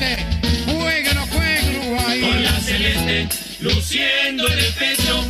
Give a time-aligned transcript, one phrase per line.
[0.00, 0.26] Presente,
[0.66, 2.20] juega o no juega Uruguay.
[2.20, 3.28] Con la celeste
[3.60, 5.24] luciendo en el pecho,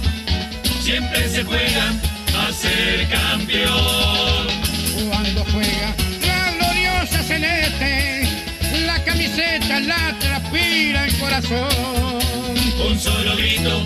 [0.83, 1.93] siempre se juega
[2.39, 4.47] a ser campeón.
[5.09, 5.95] Cuando juega
[6.27, 8.29] la gloriosa celeste,
[8.87, 12.19] la camiseta la transpira el corazón.
[12.89, 13.85] Un solo grito,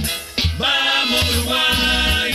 [0.59, 2.34] vamos Uruguay.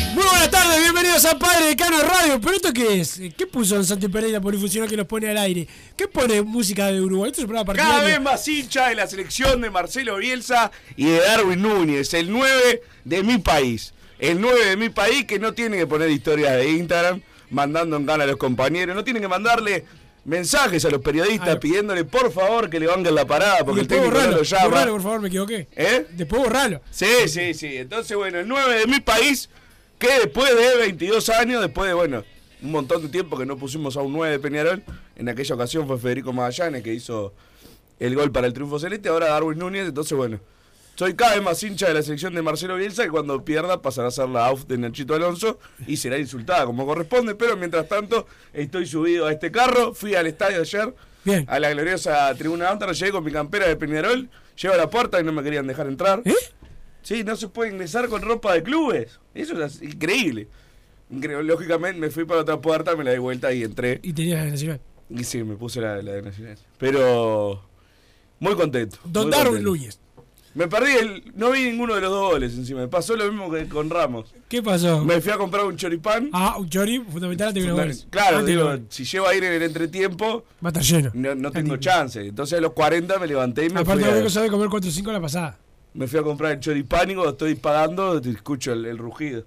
[0.69, 2.39] Tardes, bienvenidos a Padre de Cano Radio.
[2.39, 3.19] ¿Pero esto qué es?
[3.35, 5.67] ¿Qué puso en Santi Pereira Polifuncional que nos pone al aire?
[5.97, 7.31] ¿Qué pone música de Uruguay?
[7.31, 11.05] Esto es un programa Cada vez más hincha de la selección de Marcelo Bielsa y
[11.05, 13.95] de Darwin Núñez, el 9 de mi país.
[14.19, 18.05] El 9 de mi país que no tiene que poner historias de Instagram mandando en
[18.05, 19.85] gana a los compañeros, no tiene que mandarle
[20.25, 24.11] mensajes a los periodistas pidiéndole por favor que le banquen la parada porque el técnico
[24.11, 24.65] no borralo, lo llama.
[24.65, 25.67] borralo, por favor, me equivoqué.
[25.75, 26.05] ¿Eh?
[26.11, 26.81] Después borralo.
[26.91, 27.77] Sí, sí, sí.
[27.77, 29.49] Entonces, bueno, el 9 de mi país,
[29.99, 32.23] que después de 22 años, después de, bueno,
[32.61, 34.83] un montón de tiempo que no pusimos a un 9 de Peñarol,
[35.15, 37.33] en aquella ocasión fue Federico Magallanes que hizo
[37.99, 40.39] el gol para el triunfo celeste, ahora Darwin Núñez, entonces, bueno,
[40.95, 44.09] soy cada vez más hincha de la selección de Marcelo Bielsa que cuando pierda pasará
[44.09, 48.25] a ser la AUF de Nachito Alonso y será insultada como corresponde, pero mientras tanto
[48.53, 50.93] estoy subido a este carro, fui al estadio ayer,
[51.23, 51.45] Bien.
[51.47, 54.29] a la gloriosa tribuna Antara, llegué con mi campera de Peñarol,
[54.61, 56.21] llego a la puerta y no me querían dejar entrar.
[56.25, 56.33] ¿Eh?
[57.09, 59.19] Sí, no se puede ingresar con ropa de clubes.
[59.33, 60.47] Eso es increíble.
[61.11, 63.99] Incre- Lógicamente me fui para otra puerta, me la di vuelta y entré.
[64.03, 64.79] Y tenías la nacional.
[65.09, 66.55] Y sí, me puse la, la de Nacional.
[66.77, 67.63] Pero
[68.39, 68.97] muy contento.
[69.05, 69.63] Don Darwin.
[69.63, 69.99] Núñez.
[70.53, 72.81] Me perdí, el, no vi ninguno de los dos goles encima.
[72.81, 74.31] Me pasó lo mismo que con Ramos.
[74.47, 75.03] ¿Qué pasó?
[75.03, 76.29] Me fui a comprar un choripán.
[76.31, 78.07] Ah, un chori fundamental antes los goles.
[78.11, 78.81] Claro, Antes digo, goles.
[78.89, 81.09] si llego a ir en el entretiempo, Va a estar lleno.
[81.15, 82.21] no, no tengo chance.
[82.23, 84.89] Entonces a los 40 me levanté y me Aparte, fui, lo a, sabe comer 4
[84.89, 85.57] o 5 la pasada.
[85.99, 89.43] Me fui a comprar el choripán y cuando estoy pagando escucho el, el rugido.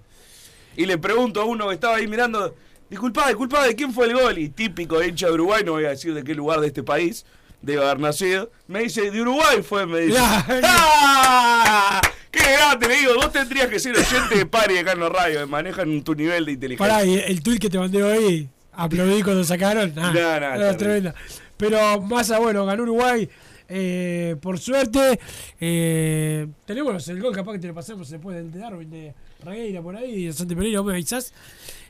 [0.77, 2.53] Y le pregunto a uno que estaba ahí mirando,
[2.91, 4.37] disculpa, disculpa, ¿de quién fue el gol?
[4.37, 7.25] Y típico hincha de Uruguay, no voy a decir de qué lugar de este país,
[7.63, 8.51] debe haber nacido.
[8.67, 10.19] Me dice, de Uruguay fue, me dice.
[10.63, 11.99] ¡Ah!
[12.29, 12.87] ¡Qué grande!
[12.87, 16.13] Le digo, vos tendrías que ser oyente de Pari acá en los radios, manejan tu
[16.13, 16.93] nivel de inteligencia.
[16.93, 19.91] Pará, y el tweet que te mandé hoy, aplaudí cuando sacaron.
[19.95, 20.75] Nah, No, no, no, terrible.
[20.77, 21.15] tremenda.
[21.57, 23.27] Pero Massa, bueno, ganó Uruguay.
[23.69, 25.19] Eh, por suerte,
[25.59, 29.13] eh, tenemos el gol capaz que te lo pasamos después del de Darwin, de
[29.43, 31.33] Regueira por ahí, de Santi Pereira, vos avisás.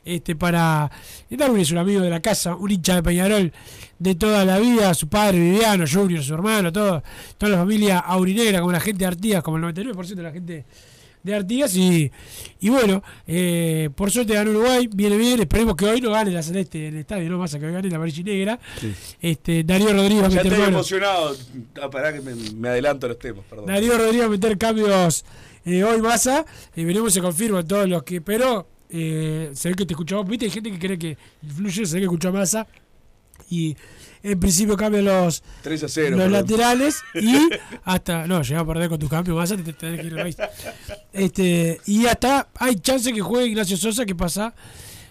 [0.04, 0.90] Este, para.
[1.30, 3.52] Darwin es un amigo de la casa, un hincha de Peñarol
[3.98, 7.02] de toda la vida, su padre Viviano, Junior, su hermano, todo,
[7.38, 10.64] toda la familia aurinegra, como la gente de Artigas, como el 99% de la gente
[11.24, 12.12] de Artigas y,
[12.60, 16.42] y bueno, eh, por suerte ganó Uruguay, viene bien, esperemos que hoy no gane la
[16.42, 18.60] celeste en el estadio, no más a que hoy gane la amarilla negra.
[19.20, 21.36] Este, Darío Rodríguez va a Ya meter estoy emocionado.
[21.82, 23.66] Ah, pará que me, me adelanto los temas, perdón.
[23.66, 25.24] Darío Rodríguez va a meter cambios
[25.64, 26.44] eh, hoy masa
[26.76, 30.44] y veremos se confirman todos los que, pero eh, se ve que te escuchó, viste,
[30.44, 32.66] hay gente que cree que influye, se ve que escuchó masa
[33.50, 33.74] y
[34.24, 36.10] en principio cambian los 3 a 0.
[36.10, 36.32] los perdón.
[36.32, 37.36] laterales y
[37.84, 40.22] hasta no llegás a perder con tus cambios más te te tenés que ir al
[40.22, 40.36] país.
[41.12, 44.54] este y hasta hay chance que juegue Ignacio Sosa que pasa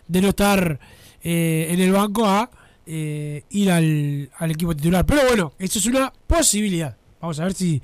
[0.07, 0.80] de no estar
[1.21, 2.50] eh, en el banco a
[2.88, 7.54] eh, ir al, al equipo titular pero bueno eso es una posibilidad vamos a ver
[7.54, 7.81] si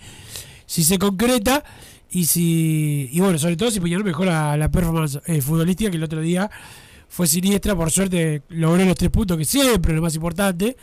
[0.65, 1.63] si se concreta
[2.09, 6.03] y si y bueno sobre todo si Peñarol mejora la performance eh, futbolística que el
[6.03, 6.49] otro día
[7.11, 10.77] fue siniestra, por suerte logró los tres puntos, que siempre es lo más importante,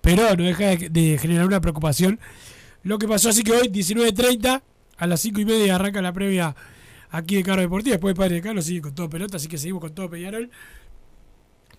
[0.00, 2.18] pero no deja de, de generar una preocupación.
[2.82, 4.62] Lo que pasó así que hoy, 19.30,
[4.98, 6.54] a las 5 y media arranca la previa
[7.10, 9.80] aquí de Carro Deportiva, después Padre de Carlos sigue con todo pelota, así que seguimos
[9.82, 10.50] con todo Peñarol.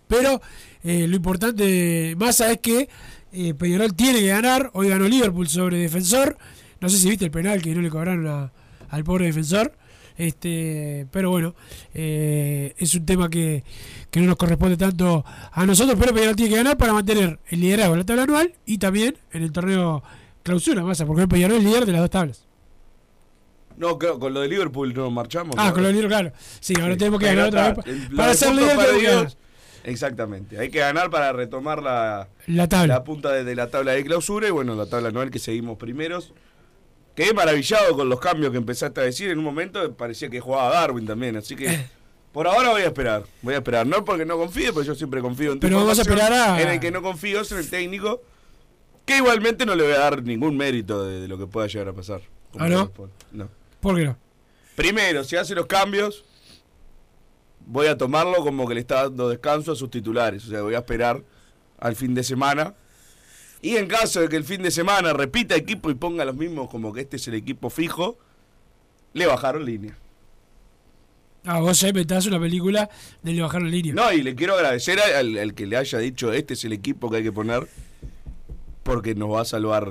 [0.07, 0.41] Pero
[0.83, 2.89] eh, lo importante, Massa, es que
[3.31, 4.69] eh, Peñarol tiene que ganar.
[4.73, 6.37] Hoy ganó Liverpool sobre Defensor.
[6.81, 8.51] No sé si viste el penal que no le cobraron a-
[8.89, 9.73] al pobre Defensor.
[10.17, 11.55] Este, pero bueno,
[11.93, 13.63] eh, es un tema que,
[14.09, 17.59] que no nos corresponde tanto a nosotros, pero Peñarol tiene que ganar para mantener el
[17.59, 20.03] liderazgo en la tabla anual y también en el torneo
[20.43, 22.45] clausura, Massa, porque Peñarol es líder de las dos tablas.
[23.77, 25.55] No, creo, con lo de Liverpool no marchamos.
[25.57, 25.73] Ah, ¿no?
[25.73, 26.31] con lo del libro, claro.
[26.59, 27.85] Sí, ahora Sí, tenemos que ganar otra vez.
[27.87, 29.37] El- Para de ser líder perdidos.
[29.83, 30.59] Exactamente.
[30.59, 32.95] Hay que ganar para retomar la, La tabla.
[32.95, 35.77] la punta de, de la tabla de clausura y bueno, la tabla anual que seguimos
[35.79, 36.33] primeros.
[37.21, 39.29] Quedé maravillado con los cambios que empezaste a decir.
[39.29, 41.85] En un momento parecía que jugaba Darwin también, así que
[42.33, 43.25] por ahora voy a esperar.
[43.43, 43.85] Voy a esperar.
[43.85, 46.59] No porque no confíe, porque yo siempre confío en tu Pero vamos a esperar a-
[46.59, 48.23] En el que no confío es en el técnico,
[49.05, 51.89] que igualmente no le voy a dar ningún mérito de, de lo que pueda llegar
[51.89, 52.21] a pasar.
[52.57, 52.91] ¿Ah, no?
[53.31, 53.49] No.
[53.81, 54.17] ¿Por qué no?
[54.75, 56.25] Primero, si hace los cambios,
[57.67, 60.43] voy a tomarlo como que le está dando descanso a sus titulares.
[60.45, 61.21] O sea, voy a esperar
[61.77, 62.73] al fin de semana.
[63.61, 66.69] Y en caso de que el fin de semana repita equipo y ponga los mismos
[66.69, 68.17] como que este es el equipo fijo,
[69.13, 69.95] le bajaron línea.
[71.43, 72.89] Ah, vos ya inventás una película
[73.23, 73.93] de le bajar la línea.
[73.93, 77.09] No, y le quiero agradecer al, al que le haya dicho este es el equipo
[77.09, 77.67] que hay que poner
[78.83, 79.87] porque nos va a salvar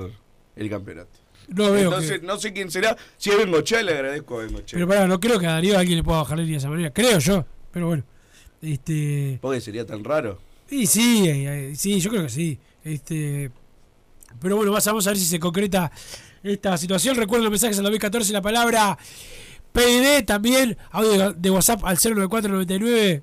[0.57, 1.11] el campeonato.
[1.49, 2.97] No veo Entonces, que- no sé quién será.
[3.17, 4.77] Si es Bengochea, le agradezco a Bengochea.
[4.77, 6.71] Pero pará, no creo que a Darío alguien le pueda bajar la línea de esa
[6.71, 6.93] manera.
[6.93, 7.45] Creo yo.
[7.73, 8.05] Pero bueno.
[8.63, 9.39] Este.
[9.41, 10.39] Porque sería tan raro.
[10.71, 12.59] Y sí, eh, eh, sí, yo creo que sí.
[12.85, 13.51] Este.
[14.41, 15.91] Pero bueno, vamos a ver si se concreta
[16.43, 17.17] esta situación.
[17.17, 18.99] Recuerden los mensajes al 2014, la palabra
[19.73, 23.23] PID también, audio de WhatsApp al 09499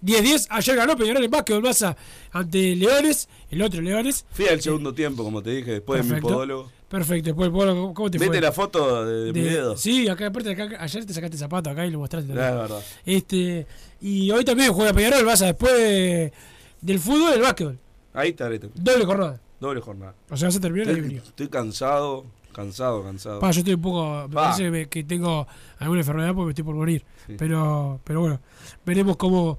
[0.00, 0.46] 1010.
[0.50, 1.96] Ayer ganó Peñarol en básquetbol Massa
[2.32, 4.24] ante Leones, el otro Leones.
[4.32, 6.28] Fui al segundo tiempo, como te dije, después de mi Perfecto.
[6.34, 6.72] podólogo.
[6.88, 8.40] Perfecto, después, ¿cómo cómo te Vete fue?
[8.40, 9.76] la foto de, de mi De- dedo.
[9.76, 12.28] Sí, acá aparte acá, ayer te sacaste zapato acá y lo mostraste.
[12.32, 12.48] También.
[12.54, 12.82] es verdad.
[13.04, 13.66] Este,
[14.00, 16.32] y hoy también juega Peñarol, vas a después de-
[16.80, 17.78] del fútbol del básquetbol.
[18.12, 18.60] Ahí estaré.
[18.74, 19.40] Doble jornada.
[19.64, 20.14] Doble jornada.
[20.28, 23.40] O sea, vas a terminar el Estoy, estoy cansado, cansado, cansado.
[23.40, 24.28] Pa, yo estoy un poco.
[24.28, 24.52] Me Pa.
[24.52, 25.46] parece que, tengo
[25.78, 27.02] alguna enfermedad porque me estoy por morir.
[27.26, 27.34] Sí.
[27.38, 28.40] Pero, pero bueno,
[28.84, 29.58] veremos cómo,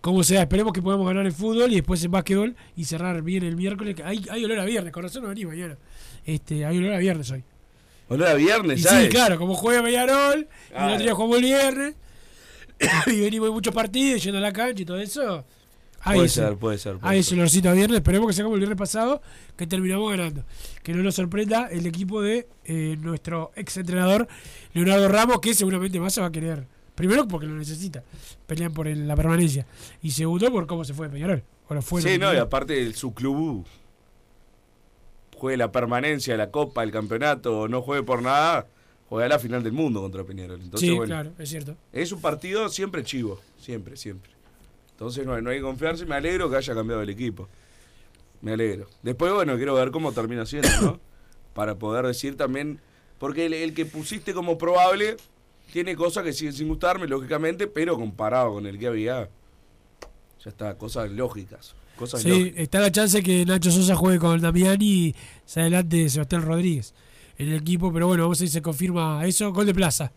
[0.00, 0.42] cómo se da.
[0.42, 3.96] Esperemos que podamos ganar el fútbol y después en básquetbol y cerrar bien el miércoles.
[4.04, 5.76] Hay, hay olor a viernes, con razón no venís mañana.
[6.24, 7.42] Este, hay olor a viernes hoy.
[8.08, 9.04] Olor a viernes, Y ¿sabes?
[9.06, 11.94] sí, claro, como juega Peñarol, y el otro día jugamos el viernes,
[13.06, 15.44] y venimos de muchos partidos, yendo a la cancha y todo eso.
[16.02, 16.96] Ahí Puede ser, puede ser.
[16.96, 17.34] puede Ahí ser.
[17.34, 19.20] ese olorcito a viernes, esperemos que sea como el viernes pasado,
[19.56, 20.44] que terminamos ganando.
[20.82, 24.26] Que no nos sorprenda el equipo de eh, nuestro ex entrenador
[24.72, 26.66] Leonardo Ramos, que seguramente más se va a querer.
[26.94, 28.02] Primero porque lo necesita,
[28.46, 29.66] pelean por el- la permanencia.
[30.02, 31.42] Y segundo por cómo se fue de Peñarol.
[31.68, 33.66] Bueno, fue Sí, lo no, y aparte el- su club
[35.36, 38.66] juegue la permanencia, la copa, el campeonato, o no juegue por nada,
[39.08, 40.60] juega la final del mundo contra Peñarol.
[40.60, 41.76] Entonces, sí, bueno, claro, es cierto.
[41.92, 44.30] es un partido siempre chivo, siempre, siempre.
[45.00, 47.48] Entonces no, hay- no hay que confiarse, me alegro que haya cambiado el equipo.
[48.42, 48.86] Me alegro.
[49.02, 51.00] Después, bueno, quiero ver cómo termina siendo, ¿no?
[51.54, 52.80] Para poder decir también,
[53.18, 55.16] porque el, el que pusiste como probable
[55.72, 59.30] tiene cosas que siguen sin gustarme, lógicamente, pero comparado con el que había,
[60.44, 61.74] ya está, cosas lógicas.
[61.96, 62.60] Cosas Sí, lógicas.
[62.60, 65.14] está la chance que Nacho Sosa juegue con Damiani y
[65.46, 66.92] se adelante Sebastián Rodríguez
[67.38, 69.50] en el equipo, pero bueno, vamos a ver si se confirma eso.
[69.52, 70.12] Gol de plaza.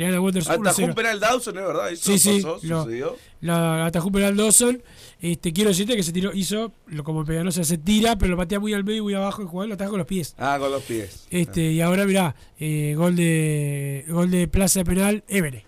[0.00, 0.84] Le gana Wanderers Atajó 1-0.
[0.88, 1.90] un penal Dawson, ¿es verdad?
[1.92, 2.58] ¿Eso Sí, sí, pasó?
[2.62, 3.16] lo- ¿Sucedió?
[3.42, 4.82] La atajó un penal Dawson.
[5.20, 8.58] Este, quiero decirte que se tiró, hizo, lo, como Peñalosa se tira, pero lo patea
[8.58, 10.34] muy al medio y muy abajo el jugador lo ataja con los pies.
[10.38, 11.26] Ah, con los pies.
[11.30, 15.66] Este, y ahora mirá, eh, gol de gol de plaza de penal, Évere.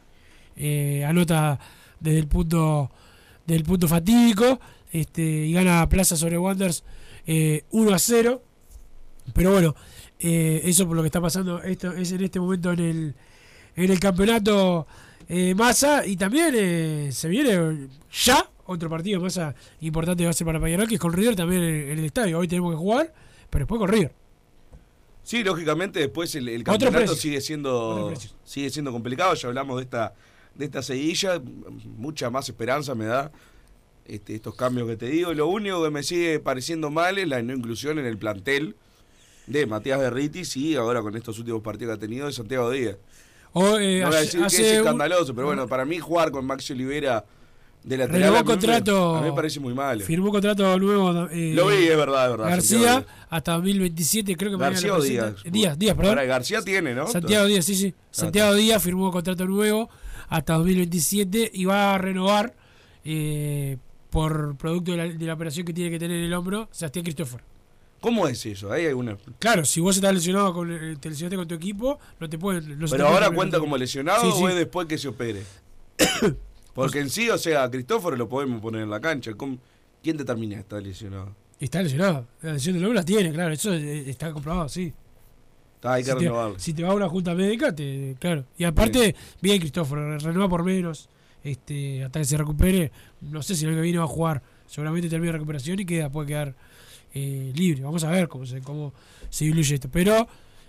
[0.57, 1.61] Eh, anota
[2.01, 2.91] desde el punto
[3.47, 4.59] desde el punto fatídico,
[4.93, 6.85] este, y gana Plaza sobre Wanderers
[7.27, 8.43] eh, 1 a 0.
[9.35, 9.75] Pero bueno,
[10.21, 13.15] eh, eso por lo que está pasando esto es en este momento en el
[13.77, 14.87] en el campeonato
[15.29, 20.47] eh, Massa y también eh, se viene ya otro partido Massa importante va a ser
[20.47, 22.39] para Peñarol que es con River también en, en el estadio.
[22.39, 23.13] Hoy tenemos que jugar,
[23.51, 24.13] pero después con River.
[25.23, 28.13] Sí, lógicamente después el, campeonato sigue siendo
[28.45, 29.35] sigue siendo complicado.
[29.35, 30.15] Ya hablamos de esta
[30.55, 31.41] de esta seguilla,
[31.97, 33.33] mucha más esperanza me da
[34.05, 35.33] este, estos cambios que te digo.
[35.33, 38.77] Lo único que me sigue pareciendo mal es la no inclusión en el plantel
[39.47, 42.97] de Matías Berritis y ahora con estos últimos partidos que ha tenido de Santiago Díaz.
[43.55, 45.99] O, eh, no voy a hace- que es hace un- escandaloso, pero bueno, para mí
[45.99, 47.25] jugar con Maxi Olivera
[47.85, 49.17] de lateral Renovó a mí me- contrato.
[49.17, 50.01] a mí me parece muy mal.
[50.03, 51.29] Firmó contrato nuevo.
[51.31, 52.49] eh, Lo vi, es verdad, es verdad.
[52.49, 55.01] García hasta 2027, creo que García o.
[55.03, 55.35] Díaz.
[55.45, 56.15] Díaz, Díaz, perdón.
[56.29, 57.07] García tiene, ¿no?
[57.09, 57.93] Santiago Díaz, sí, sí.
[58.11, 59.91] Santiago Díaz firmó contrato nuevo
[60.29, 62.55] hasta 2027 y va a renovar
[63.05, 63.79] eh,
[64.11, 67.03] por producto de la, de la operación que tiene que tener en el hombro, Sebastián
[67.03, 67.43] Cristóforo.
[68.03, 68.73] ¿Cómo es eso?
[68.73, 69.17] ¿Hay alguna?
[69.39, 72.61] Claro, si vos estás lesionado con, eh, te lesionaste con tu equipo, no te no
[72.61, 74.43] te Pero ahora cuenta como lesionado Sí, sí.
[74.43, 75.45] o es después que se opere.
[76.75, 79.33] Porque en sí, o sea, a Cristóforo lo podemos poner en la cancha.
[79.35, 79.57] ¿Cómo-
[80.03, 81.33] ¿Quién determina que está lesionado?
[81.61, 82.27] Está lesionado.
[82.41, 84.93] La lesión del hombro la tiene, claro, eso está comprobado, sí.
[85.85, 86.59] Hay que si, te, renovarlo.
[86.59, 88.45] si te va a una junta médica, te, claro.
[88.59, 91.09] Y aparte, bien Cristóforo, renueva por menos,
[91.45, 92.91] este, hasta que se recupere.
[93.21, 94.43] No sé si el año que viene va a jugar.
[94.67, 96.55] Seguramente termina la recuperación y queda, puede quedar
[97.15, 97.83] eh, libre.
[97.83, 98.93] Vamos a ver cómo se, cómo
[99.31, 99.89] se diluye esto.
[99.91, 100.27] Pero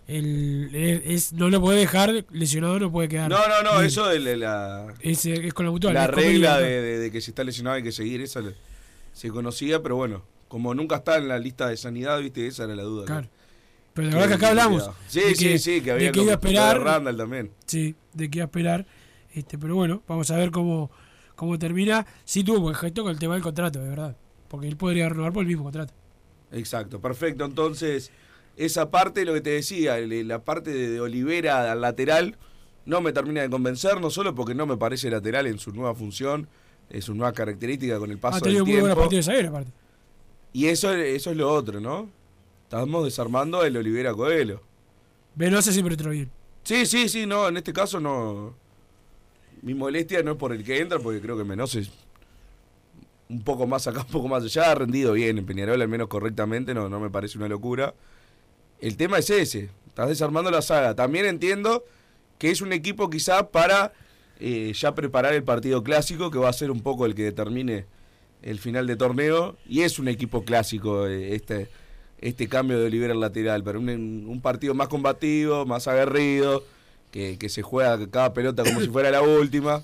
[0.08, 3.30] el, el- es, no lo puede dejar lesionado, no puede quedar.
[3.30, 3.88] No, no, no, libre.
[3.88, 5.94] eso de la, es, eh, es con la mutual.
[5.94, 8.56] la regla de, de- de que si está lesionado hay que seguir, esa le-
[9.14, 12.76] se conocía, pero bueno, como nunca está en la lista de sanidad, viste, esa era
[12.76, 13.06] la duda.
[13.06, 13.28] Claro.
[13.94, 14.90] Pero la verdad que acá hablamos.
[15.08, 16.82] Sí, de sí, sí, que había de que iba a como- lo de esperar.
[16.84, 17.52] Randall también.
[17.68, 18.86] Sí, de que iba a esperar.
[19.34, 20.90] Este, pero bueno, vamos a ver cómo,
[21.36, 22.06] cómo termina.
[22.26, 24.18] Sí tuvo buen gesto con el tema del contrato, de verdad.
[24.48, 25.94] Porque él podría renovar por el mismo contrato.
[26.54, 27.46] Exacto, perfecto.
[27.46, 28.12] Entonces,
[28.56, 32.38] esa parte, lo que te decía, la parte de, Olivera al lateral,
[32.86, 35.96] no me termina de convencer, no solo porque no me parece lateral en su nueva
[35.96, 36.48] función,
[36.90, 39.02] en su nueva característica con el Ha paso del tenido muy buenos tiempo.
[39.02, 39.72] partidos de zaguero, aparte.
[40.54, 42.10] Y eso, eso es lo otro, ¿no?
[42.64, 44.62] Estamos desarmando el Olivera Coelho.
[45.36, 46.30] Venosa siempre entró bien.
[46.64, 48.56] Sí, sí, sí, no, en este caso no.
[49.62, 51.90] Mi molestia no es por el que entra, porque creo que Menos es
[53.34, 56.08] un poco más acá, un poco más allá, ha rendido bien en Peñarol, al menos
[56.08, 57.94] correctamente, no, no me parece una locura.
[58.80, 60.96] El tema es ese, estás desarmando la saga.
[60.96, 61.84] También entiendo
[62.38, 63.94] que es un equipo quizá para
[64.40, 67.86] eh, ya preparar el partido clásico, que va a ser un poco el que determine
[68.42, 71.70] el final de torneo, y es un equipo clásico eh, este,
[72.20, 76.64] este cambio de Olivera al lateral, pero un, un partido más combativo, más aguerrido,
[77.10, 79.84] que, que se juega cada pelota como si fuera la última.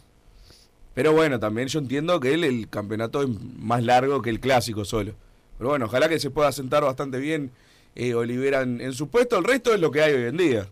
[0.99, 4.83] Pero bueno, también yo entiendo que él, el campeonato es más largo que el clásico
[4.83, 5.13] solo.
[5.57, 7.51] Pero bueno, ojalá que se pueda sentar bastante bien
[7.95, 9.37] eh, Olivera en, en su puesto.
[9.37, 10.67] El resto es lo que hay hoy en día.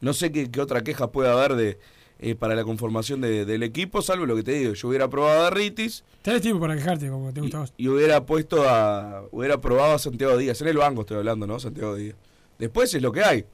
[0.00, 1.78] No sé qué, qué otra queja puede haber de
[2.18, 4.72] eh, para la conformación de- del equipo, salvo lo que te digo.
[4.74, 7.72] Yo hubiera probado a Ritis Tenés tiempo para quejarte, como te gusta vos.
[7.76, 9.22] y hubiera puesto a.
[9.30, 10.60] hubiera probado a Santiago Díaz.
[10.60, 11.60] En el banco estoy hablando, ¿no?
[11.60, 12.16] Santiago Díaz.
[12.58, 13.44] Después es lo que hay.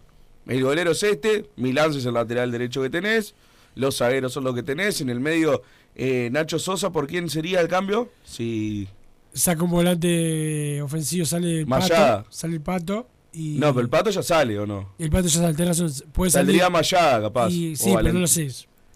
[0.47, 3.35] El golero es este, Milán es el lateral derecho que tenés,
[3.75, 5.63] los zagueros son los que tenés, en el medio
[5.95, 8.09] eh, Nacho Sosa, ¿por quién sería el cambio?
[8.25, 8.89] Si.
[9.33, 12.19] Saca un volante ofensivo, sale el Mayada.
[12.19, 12.33] pato.
[12.33, 13.09] Sale el pato.
[13.33, 14.93] Y No, pero el pato ya sale o no.
[14.99, 16.47] el pato ya sale, tenés razón, puede salir.
[16.61, 17.51] Saldría Mayada, capaz.
[17.51, 18.49] Y, sí, pero no lo sé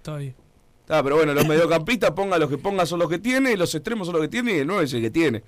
[0.03, 0.35] todavía.
[0.89, 3.75] Ah, pero bueno, los mediocampistas, ponga los que ponga son los que tiene, y los
[3.75, 5.43] extremos son los que tiene, y el 9 es el que tiene.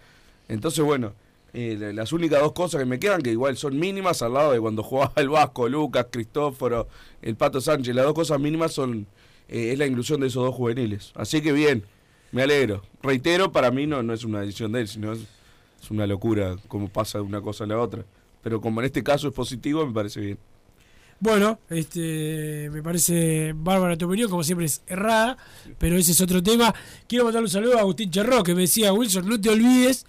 [0.49, 1.13] Entonces, bueno,
[1.55, 4.53] eh, la- las únicas dos cosas que me quedan, que igual son mínimas al lado
[4.53, 6.89] de cuando jugaba el Vasco, Lucas, Cristóforo,
[7.23, 9.07] el Pato Sánchez, las dos cosas mínimas son
[9.51, 11.13] eh, es la inclusión de esos dos juveniles.
[11.15, 11.85] Así que bien,
[12.33, 12.83] me alegro.
[13.03, 15.21] Reitero, para mí no, no es una decisión de él, sino es,
[15.91, 18.05] una locura cómo pasa de una cosa a la otra.
[18.43, 20.39] Pero como en este caso es positivo, me parece bien.
[21.19, 25.37] Bueno, este, me parece bárbara tu opinión, como siempre es errada,
[25.77, 26.75] pero ese es otro tema.
[27.07, 30.07] Quiero mandarle un saludo a Agustín Cherró, que me decía, Wilson, no te olvides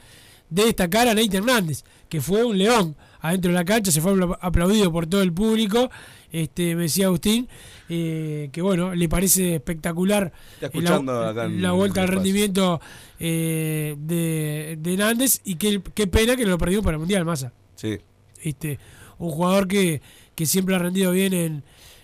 [0.49, 4.13] de destacar a Nate Hernández, que fue un león adentro de la cancha, se fue
[4.13, 5.89] apla- aplaudido por todo el público.
[6.31, 7.47] Este, me decía Agustín,
[7.89, 12.79] eh, que bueno, le parece espectacular escuchando la, acá en la vuelta el al rendimiento
[13.19, 17.51] eh, de, de Hernández y qué, qué pena que lo perdió para el Mundial, Massa
[17.75, 17.97] Sí.
[18.43, 18.79] este,
[19.17, 20.01] un jugador que,
[20.35, 21.63] que siempre ha rendido bien en,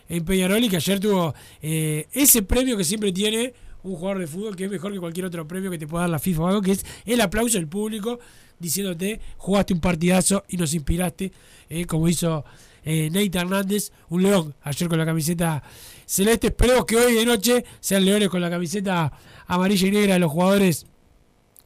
[0.10, 3.54] en Peñarol y que ayer tuvo eh, ese premio que siempre tiene
[3.84, 6.10] un jugador de fútbol que es mejor que cualquier otro premio que te pueda dar
[6.10, 8.20] la FIFA o algo, que es el aplauso del público
[8.60, 11.32] diciéndote jugaste un partidazo y nos inspiraste,
[11.70, 12.44] eh, como hizo
[12.90, 15.62] eh, Hernández, un león ayer con la camiseta
[16.06, 16.48] celeste.
[16.48, 19.12] Esperemos que hoy de noche sean leones con la camiseta
[19.46, 20.86] amarilla y negra de los jugadores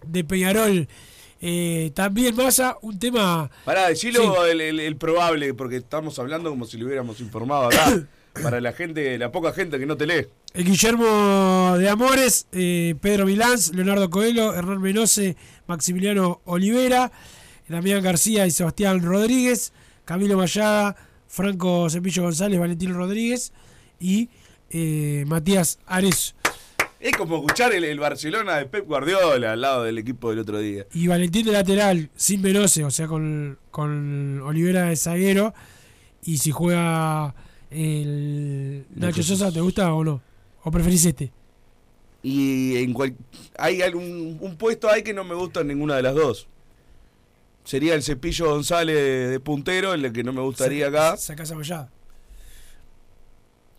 [0.06, 0.88] de Peñarol.
[1.44, 4.52] Eh, también Massa, un tema Pará, decilo Sí.
[4.52, 8.04] el, el- el probable, porque estamos hablando como si lo hubiéramos informado acá.
[8.44, 10.28] para la gente, la poca gente que no te lee.
[10.54, 15.36] El Guillermo de Amores, eh, Pedro Milán, Leonardo Coelho, Hernán Menose,
[15.68, 17.12] Maximiliano Olivera,
[17.68, 19.74] Damián García y Sebastián Rodríguez,
[20.06, 20.96] Camilo Mayada,
[21.32, 23.54] Franco Cepillo González, Valentín Rodríguez
[24.02, 24.28] y
[24.70, 26.36] eh, Matías Ares.
[27.00, 30.60] Es como escuchar el, el Barcelona de Pep Guardiola al lado del equipo del otro
[30.60, 30.86] día.
[30.94, 35.54] Y Valentín de lateral, sin Menose, o sea, con, con Olivera de zaguero.
[36.26, 37.34] Y si juega
[37.72, 40.22] el Nacho Sosa, ¿te gusta o no?
[40.64, 41.32] ¿O preferís este?
[42.24, 43.16] Y en cual,
[43.58, 46.48] hay algún un puesto ahí que no me gusta en ninguna de las dos.
[47.64, 51.16] Sería el Cepillo González de, puntero, el que no me gustaría acá.
[51.18, 51.90] Sacás a Mayada.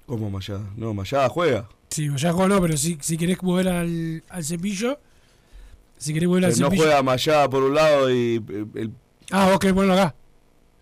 [0.07, 0.63] ¿Cómo Mayada?
[0.77, 1.69] No, Mayada juega.
[1.91, 4.99] Sí, ya jugó no, pero si, si querés mover al, al cepillo.
[5.99, 6.83] Si querés mover al Pero no cepillo.
[6.85, 8.91] juega Mayada por un lado y eh, el
[9.31, 10.15] Ah, vos querés ponerlo acá.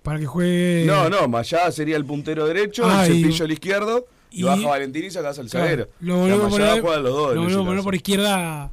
[0.03, 0.85] Para que juegue.
[0.87, 4.45] No, no, Mayada sería el puntero derecho, Ah, el y- cepillo al izquierdo, y, y-
[4.45, 5.89] baja Valentín y sacás al zaguero.
[6.01, 8.71] Lo volvemos a Mayada poner, juega lo volvemos a por izquierda a-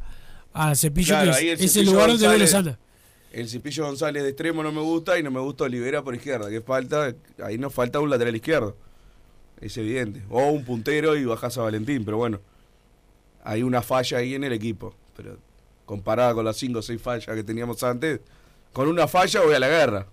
[0.53, 2.79] al cepillo, Claro, que es, el es el Cepillo lugar donde Vélez anda.
[3.31, 6.49] El cepillo González de extremo no me gusta y no me gusta Olivera por izquierda.
[6.49, 7.13] ¿Qué falta?
[7.43, 8.75] Ahí nos falta un lateral izquierdo.
[9.59, 10.23] Es evidente.
[10.29, 12.39] O un puntero y bajás a Valentín, pero bueno.
[13.43, 14.93] Hay una falla ahí en el equipo.
[15.15, 15.37] Pero
[15.87, 18.19] comparada con las 5 o 6 fallas que teníamos antes,
[18.73, 20.05] con una falla voy a la guerra.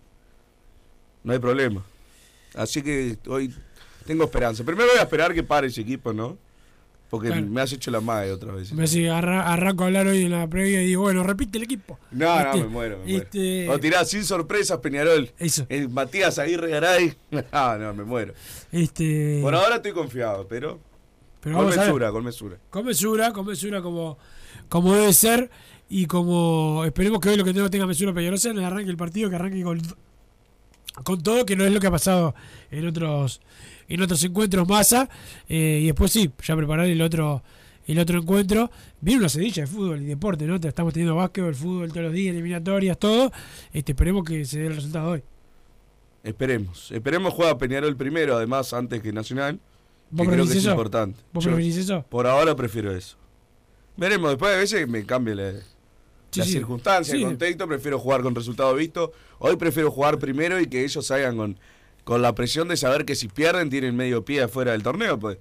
[1.22, 1.84] No hay problema.
[2.54, 3.52] Así que hoy
[4.06, 4.64] tengo esperanza.
[4.64, 6.38] Primero voy a esperar que pare ese equipo, ¿no?
[7.10, 7.46] Porque Claro.
[7.46, 8.72] me has hecho la madre otra vez.
[8.72, 11.64] Me hace arra- arranco a hablar hoy en la previa y digo, bueno, repite el
[11.64, 11.98] equipo.
[12.10, 12.98] No, no, Este, me muero.
[12.98, 13.22] Me muero.
[13.22, 15.30] este- O tirás sin sorpresas, Peñarol.
[15.38, 15.64] Eso.
[15.68, 17.14] El Matías Aguirre Garay.
[17.52, 18.34] No, no, me muero.
[18.72, 20.80] Este, Por ahora estoy confiado, pero.
[21.40, 22.56] pero con mesura, con mesura.
[22.70, 24.18] Con mesura, con mesura como,
[24.68, 25.50] como debe ser.
[25.88, 28.96] Y como esperemos que hoy lo que tenga tenga mesura Peñarosa en el arranque del
[28.96, 29.80] partido, que arranque con,
[31.04, 32.34] con todo, que no es lo que ha pasado
[32.70, 33.40] en otros
[33.88, 35.08] en otros encuentros masa.
[35.48, 37.42] eh, y después sí, ya preparar el otro
[37.86, 38.70] el otro encuentro.
[39.00, 40.56] Viene una sedilla de fútbol y deporte, ¿no?
[40.56, 43.30] Estamos teniendo básquetbol, fútbol todos los días, eliminatorias, todo.
[43.74, 45.22] Este, esperemos que se dé el resultado hoy.
[46.22, 46.90] Esperemos.
[46.90, 49.60] Esperemos juega Peñarol primero, además, antes que Nacional.
[50.10, 50.70] ¿Vos Que creo que preferís es eso?
[50.70, 51.20] importante.
[51.32, 52.06] ¿Vos Yo, eso?
[52.08, 53.16] Por ahora prefiero eso.
[53.96, 55.52] Veremos, después a veces me cambia la,
[56.30, 56.42] Sí,
[57.04, 57.16] Sí.
[57.22, 59.12] el contexto, prefiero jugar con resultado visto.
[59.38, 61.58] Hoy prefiero jugar primero y que ellos salgan con,
[62.04, 65.18] con la presión de saber que si pierden tienen medio pie afuera del torneo.
[65.18, 65.38] Pues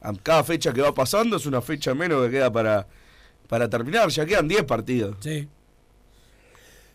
[0.00, 2.86] a cada fecha que va pasando es una fecha menos que queda para,
[3.48, 4.08] para terminar.
[4.10, 5.16] Ya quedan 10 partidos.
[5.20, 5.48] Sí.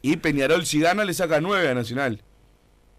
[0.01, 2.21] Y Peñarol si gana le saca 9 a Nacional.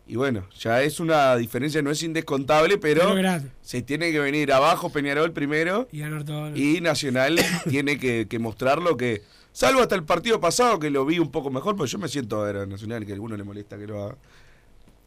[0.06, 4.52] Y bueno, ya es una diferencia, no es indescontable, pero Pero se tiene que venir
[4.52, 6.56] abajo Peñarol primero Y ganar todo.
[6.56, 11.06] y Nacional tiene que, que mostrar lo que, salvo hasta el partido pasado que lo
[11.06, 13.36] vi un poco mejor, porque yo me siento a ver a Nacional, que a alguno
[13.36, 14.16] le molesta que lo haga.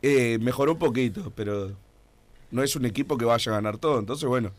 [0.04, 1.72] Eh, mejoró un poquito, pero
[2.52, 3.98] no es un equipo que vaya a ganar todo.
[4.00, 4.52] Entonces, bueno,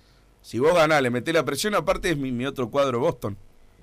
[0.43, 3.37] si vos ganás, le metés la presión, aparte es mi, mi otro cuadro Boston,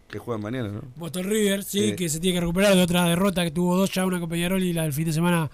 [0.10, 0.82] que juega mañana, ¿no?
[0.98, 1.96] Boston River, sí, Sí.
[1.96, 4.62] que se tiene que recuperar de otra derrota que tuvo dos ya, una con Peñarol
[4.62, 5.50] y la del fin de semana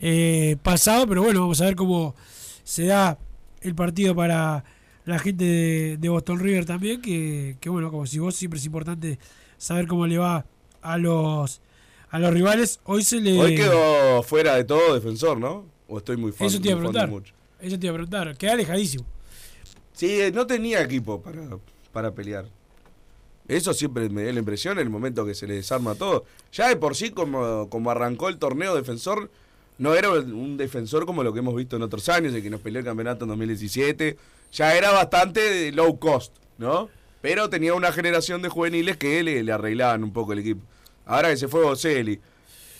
[0.00, 1.06] eh, pasado.
[1.06, 2.14] Pero bueno, vamos a ver cómo
[2.64, 3.16] se da
[3.60, 4.64] el partido para
[5.04, 7.00] la gente de, de Boston River también.
[7.00, 9.18] Que, que bueno, como si vos siempre es importante
[9.56, 10.44] saber cómo le va
[10.82, 11.61] a los
[12.12, 12.78] a los rivales.
[12.84, 13.40] Hoy se le.
[13.40, 15.64] Hoy quedó fuera de todo defensor, ¿no?
[15.88, 16.46] O estoy muy fan.
[16.46, 17.08] Eso te iba a preguntar.
[17.08, 17.34] mucho.
[17.58, 18.36] Eso te iba a preguntar.
[18.36, 19.04] Queda alejadísimo.
[19.94, 21.42] Sí, no tenía equipo para,
[21.90, 22.44] para pelear.
[23.48, 26.24] Eso siempre me dio la impresión en el momento que se le desarma todo.
[26.52, 29.30] Ya de por sí, como, como arrancó el torneo defensor,
[29.78, 32.60] no era un defensor como lo que hemos visto en otros años, el que nos
[32.60, 34.16] peleó el campeonato en 2017.
[34.52, 36.90] Ya era bastante low cost, ¿no?
[37.22, 40.60] Pero tenía una generación de juveniles que le, le arreglaban un poco el equipo.
[41.06, 42.20] Ahora que se fue Boselli,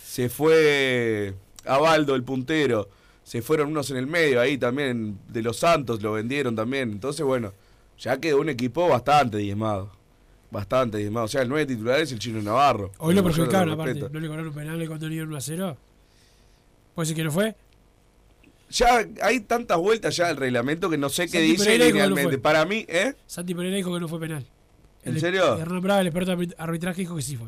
[0.05, 1.33] se fue
[1.65, 2.89] Abaldo, el puntero,
[3.23, 6.91] se fueron unos en el medio ahí también, de los Santos lo vendieron también.
[6.91, 7.53] Entonces, bueno,
[7.99, 9.91] ya quedó un equipo bastante diezmado.
[10.51, 11.25] Bastante diezmado.
[11.25, 12.91] O sea, el nueve titular es el chino Navarro.
[12.99, 14.07] Hoy lo perjudicaron, aparte.
[14.11, 15.77] No le cobraron penal cuando le dieron 1 a 0.
[16.93, 17.55] ¿Puede ser que no fue?
[18.69, 22.37] Ya hay tantas vueltas ya del reglamento que no sé qué dice no fue.
[22.37, 23.13] Para mí, ¿eh?
[23.27, 24.45] Santi Pereira dijo que no fue penal.
[25.03, 25.57] ¿En El- serio?
[25.57, 27.47] Hernán Braga, el experto de arbitraje, dijo que sí fue.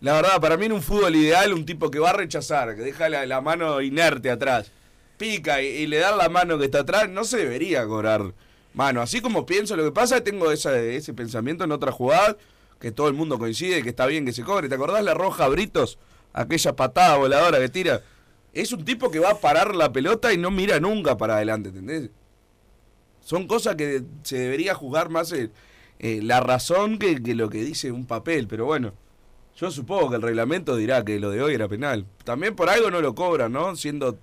[0.00, 2.80] La verdad, para mí en un fútbol ideal, un tipo que va a rechazar, que
[2.80, 4.72] deja la, mano inerte atrás,
[5.18, 8.32] pica y, le da la mano que está atrás, no se debería cobrar
[8.72, 9.02] mano.
[9.02, 12.38] Así como pienso, lo que pasa tengo ese pensamiento en otra jugada,
[12.80, 14.70] que todo el mundo coincide, que está bien que se cobre.
[14.70, 15.98] ¿Te acordás la roja Britos?
[16.32, 18.02] Aquella patada voladora que tira.
[18.54, 21.68] Es un tipo que va a parar la pelota y no mira nunca para adelante,
[21.68, 22.08] ¿entendés?
[23.22, 25.50] Son cosas que se debería juzgar más eh,
[25.98, 28.94] eh, la razón que, que lo que dice un papel, pero bueno.
[29.60, 32.06] Yo supongo que el reglamento dirá que lo de hoy era penal.
[32.24, 33.76] También por algo no lo cobran, ¿no?
[33.76, 34.18] Siendo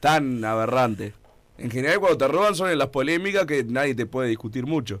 [0.00, 1.14] tan aberrante.
[1.56, 5.00] En general cuando te roban son en las polémicas que nadie te puede discutir mucho.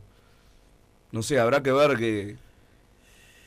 [1.12, 2.36] No sé, habrá que ver qué,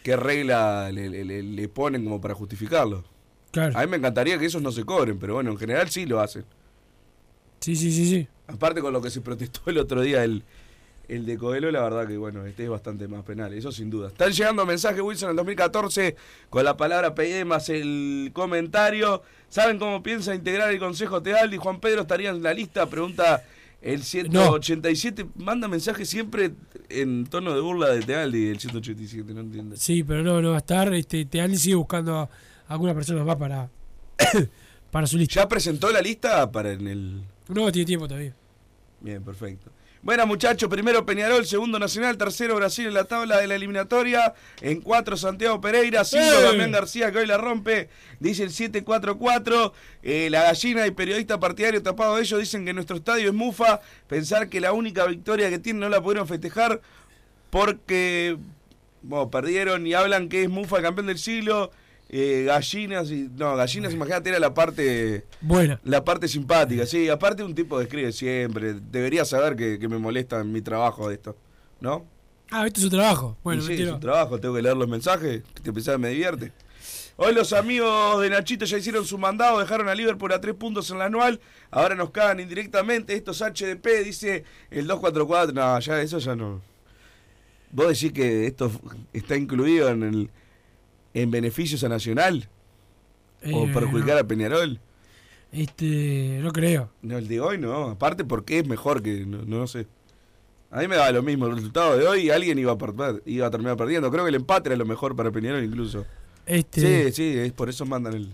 [0.03, 3.03] qué regla le, le- le- ponen como para justificarlo.
[3.51, 3.77] Claro.
[3.77, 6.19] A mí me encantaría que esos no se cobren, pero bueno, en general sí lo
[6.21, 6.45] hacen.
[7.59, 8.27] Sí, sí, sí, sí.
[8.47, 10.43] Aparte con lo que se protestó el otro día el,
[11.11, 14.07] el de Coelho, la verdad que bueno, este es bastante más penal, eso sin duda.
[14.07, 16.15] Están llegando mensajes Wilson en el 2014
[16.49, 19.21] con la palabra PD más el comentario.
[19.49, 21.57] ¿Saben cómo piensa integrar el Consejo Tealdi?
[21.57, 23.43] Juan Pedro estaría en la lista, pregunta
[23.81, 25.25] el 187.
[25.35, 26.53] Manda mensajes siempre
[26.87, 29.75] en tono de burla de Tealdi, el 187, no entiendo.
[29.75, 30.93] Sí, pero no, no va a estar.
[30.93, 32.29] Este, Tealdi sigue buscando a
[32.69, 33.69] algunas personas más para,
[34.91, 35.41] para su lista.
[35.41, 37.21] ¿Ya presentó la lista para en el...?
[37.49, 38.33] No, tiene tiempo todavía.
[39.01, 39.71] Bien, perfecto.
[40.03, 44.81] Buenas muchachos, primero Peñarol, segundo Nacional, tercero Brasil en la tabla de la eliminatoria, en
[44.81, 46.41] cuatro Santiago Pereira, cinco.
[46.41, 47.87] Damián García que hoy la rompe,
[48.19, 52.95] dice el 744, eh, la gallina y periodista partidario tapado de ellos dicen que nuestro
[52.95, 56.81] estadio es mufa, pensar que la única victoria que tienen no la pudieron festejar
[57.51, 58.37] porque
[59.03, 61.69] bueno, perdieron y hablan que es mufa el campeón del siglo,
[62.13, 63.29] eh, gallinas y...
[63.37, 65.25] No, gallinas imagínate era la parte...
[65.39, 65.79] Buena.
[65.85, 67.07] La parte simpática, sí.
[67.07, 68.73] Aparte un tipo que escribe siempre.
[68.73, 71.37] Debería saber que, que me molesta en mi trabajo de esto,
[71.79, 72.05] ¿no?
[72.51, 73.37] Ah, este es su trabajo.
[73.43, 76.09] Bueno, Y sí, es un trabajo, tengo que leer los mensajes, que te pensaba me
[76.09, 76.51] divierte.
[77.15, 80.91] Hoy los amigos de Nachito ya hicieron su mandado, dejaron a Liverpool a tres puntos
[80.91, 86.19] en la anual, ahora nos cagan indirectamente, estos HDP, dice el 244, no, ya eso
[86.19, 86.61] ya no.
[87.71, 88.69] ¿Vos decís que esto
[89.13, 90.29] está incluido en el
[91.13, 92.49] en beneficios a Nacional?
[93.51, 94.79] ¿O Eh, perjudicar a Peñarol?
[95.51, 96.89] Este, no creo.
[97.01, 97.89] No, el de hoy no.
[97.89, 99.87] Aparte porque es mejor que, no, no sé.
[100.69, 103.21] A mí me da lo mismo el resultado de hoy y alguien iba a, perder,
[103.25, 104.09] iba a terminar perdiendo.
[104.09, 106.05] Creo que el empate era lo mejor para Peñarol incluso.
[106.45, 108.33] Este, Sí, sí, es por eso mandan el,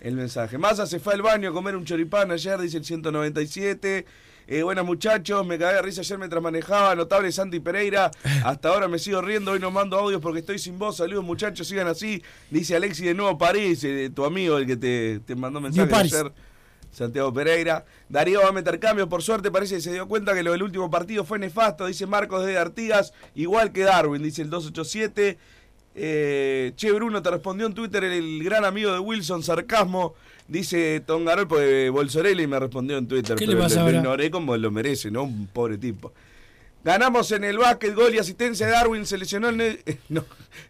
[0.00, 0.58] el mensaje.
[0.58, 4.04] Massa se fue al baño a comer un choripán ayer, dice el 197.
[4.48, 6.94] Eh, buenas muchachos, me cagué de risa ayer mientras manejaba.
[6.94, 8.10] Notable Santi Pereira.
[8.44, 9.52] Hasta ahora me sigo riendo.
[9.52, 10.98] Hoy no mando audios porque estoy sin voz.
[10.98, 12.22] Saludos muchachos, sigan así.
[12.50, 16.32] Dice Alexi de Nuevo París, eh, tu amigo, el que te, te mandó mensaje ayer.
[16.96, 17.84] Santiago Pereira.
[18.08, 20.62] Darío va a meter cambios, por suerte parece que se dio cuenta que lo del
[20.62, 25.38] último partido fue nefasto, dice Marcos de Artigas, igual que Darwin, dice el 287.
[25.98, 30.14] Eh, che, Bruno, te respondió en Twitter el, gran amigo de Wilson, sarcasmo,
[30.48, 33.96] dice Tongarol, porque Bolsorelli me respondió en Twitter, ¿Qué le pero pasa lo ahora?
[33.98, 35.24] ignoré como lo merece, ¿no?
[35.24, 36.12] Un pobre tipo.
[36.84, 39.78] Ganamos en el básquet, gol y asistencia de Darwin, se lesionó el Ne-
[40.08, 40.24] no,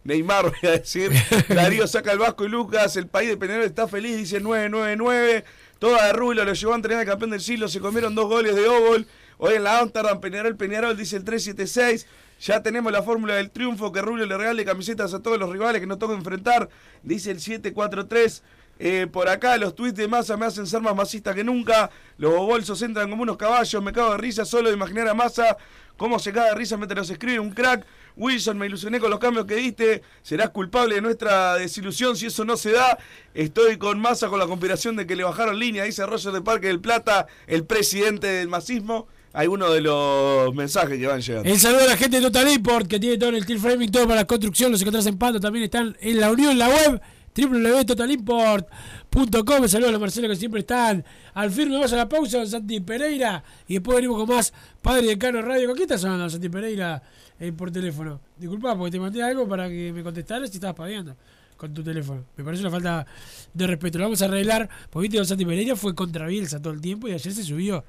[0.04, 1.10] Neymar, voy a decir.
[1.48, 5.44] Darío saca el Vasco y Lucas, el país de Peñarol está feliz, dice 999.
[5.78, 8.54] Toda de Rulo lo llevó a entrenar al campeón del siglo, se comieron dos goles
[8.56, 9.06] de Obol.
[9.36, 12.06] Hoy en la Amsterdam, Peñarol, Peñarol, dice el 376.
[12.40, 15.82] Ya tenemos la fórmula del triunfo, que Rubio le regale camisetas a todos los rivales
[15.82, 16.70] que nos toca enfrentar,
[17.02, 18.42] dice el 743.
[18.78, 21.90] Eh, por acá los tweets de Massa me hacen ser más masista que nunca.
[22.18, 23.82] Los bolsos entran como unos caballos.
[23.82, 25.56] Me cago de risa solo de imaginar a Massa.
[25.96, 27.86] Cómo se caga de risa mientras los escribe un crack.
[28.16, 30.02] Wilson, me ilusioné con los cambios que diste.
[30.22, 32.98] Serás culpable de nuestra desilusión si eso no se da.
[33.34, 35.84] Estoy con Massa con la conspiración de que le bajaron línea.
[35.84, 39.06] Dice Roger de Parque del Plata, el presidente del masismo.
[39.32, 41.48] Hay uno de los mensajes que van llegando.
[41.48, 43.90] El saludo a la gente de Total Import que tiene todo en el steel framing,
[43.90, 44.72] todo para la construcción.
[44.72, 47.02] Los encontrás en Pando, también están en la unión, en la web
[47.36, 49.62] www.totalimport.com.
[49.62, 51.74] El saludo a los Marcelo que siempre están al firme.
[51.74, 55.42] Vamos a la pausa con Santi Pereira y después venimos con más Padre de Cano
[55.42, 55.66] Radio.
[55.66, 57.02] ¿Con quién estás hablando, Santi Pereira,
[57.38, 58.20] eh, por teléfono?
[58.36, 61.16] Disculpa, porque te mandé algo para que me contestaras si estabas padeando
[61.56, 62.24] con tu teléfono.
[62.36, 63.06] Me parece una falta
[63.52, 63.98] de respeto.
[63.98, 64.68] Lo vamos a arreglar.
[64.90, 67.84] Porque viste que Santi Pereira fue contra Bielsa todo el tiempo y ayer se subió.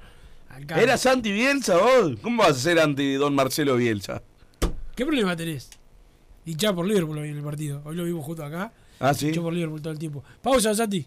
[0.50, 0.82] al carro.
[0.82, 2.18] ¿Eras anti Bielsa vos?
[2.22, 4.22] ¿Cómo vas a ser anti don Marcelo Bielsa?
[4.96, 5.70] ¿Qué problema tenés?
[6.44, 7.82] Hinchá por Liverpool hoy en el partido.
[7.84, 8.72] Hoy lo vimos justo acá.
[9.00, 9.28] Ah, sí.
[9.28, 10.22] Hinchó por Liverpool todo el tiempo.
[10.42, 11.06] Pausa, Santi.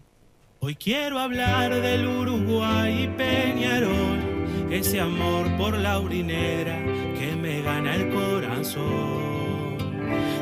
[0.60, 6.78] Hoy quiero hablar del Uruguay y Peñarol, ese amor por la urinera
[7.18, 9.76] que me gana el corazón.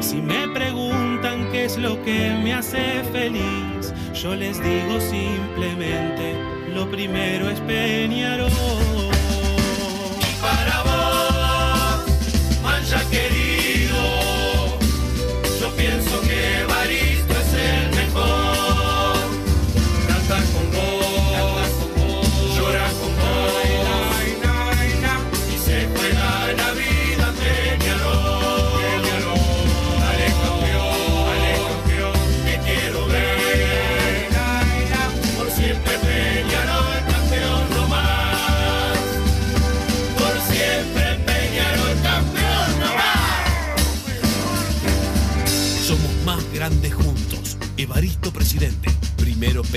[0.00, 6.34] Si me preguntan qué es lo que me hace feliz, yo les digo simplemente,
[6.74, 8.50] lo primero es Peñarol.
[10.20, 13.19] Y para vos, mancha querido,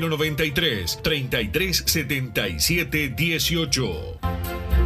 [0.00, 4.85] 093 3377 18.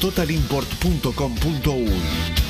[0.00, 2.49] www.totalimport.com.uy.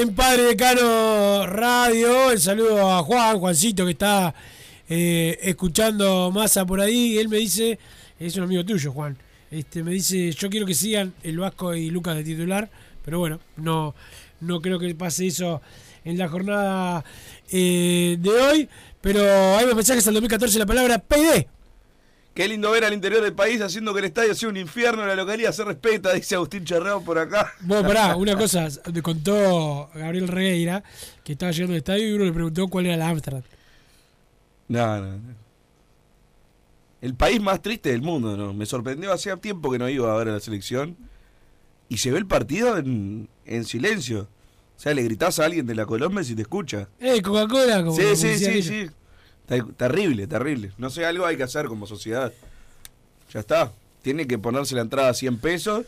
[0.00, 2.30] En Padre Decano Radio.
[2.30, 4.34] El saludo a Juan, Juancito, que está
[4.88, 7.18] eh, escuchando masa por ahí.
[7.18, 7.78] Él me dice,
[8.18, 9.18] es un amigo tuyo, Juan.
[9.50, 12.70] Este, me dice, yo quiero que sigan el Vasco y Lucas de titular,
[13.04, 13.94] pero bueno, no,
[14.40, 15.60] no creo que pase eso
[16.04, 17.04] en la jornada
[17.50, 18.68] eh, de hoy.
[19.02, 19.22] Pero
[19.56, 21.46] hay más mensajes al 2014 la palabra PD.
[22.40, 25.14] Qué lindo ver al interior del país haciendo que el estadio sea un infierno, la
[25.14, 27.52] localidad se respeta, dice Agustín Charrao por acá.
[27.60, 30.82] Bueno, pará, una cosa, me contó Gabriel Regueira
[31.22, 33.42] que estaba llegando al estadio y uno le preguntó cuál era la Amsterdam.
[34.68, 35.34] No, no, no.
[37.02, 38.54] El país más triste del mundo, ¿no?
[38.54, 40.96] Me sorprendió, hacía tiempo que no iba a ver a la selección
[41.90, 44.28] y se ve el partido en, en silencio.
[44.78, 46.88] O sea, le gritás a alguien de la Colombia si te escucha.
[47.00, 48.90] Eh, Coca-Cola, Sí, sí, sí, sí.
[49.50, 50.72] Ter- Terrible, terrible.
[50.78, 52.32] No sé, algo hay que hacer como sociedad.
[53.32, 53.72] Ya está.
[54.02, 55.84] Tiene que ponerse la entrada a 100 pesos,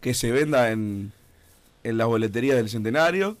[0.00, 1.12] que se venda en,
[1.84, 3.36] en las boleterías del centenario.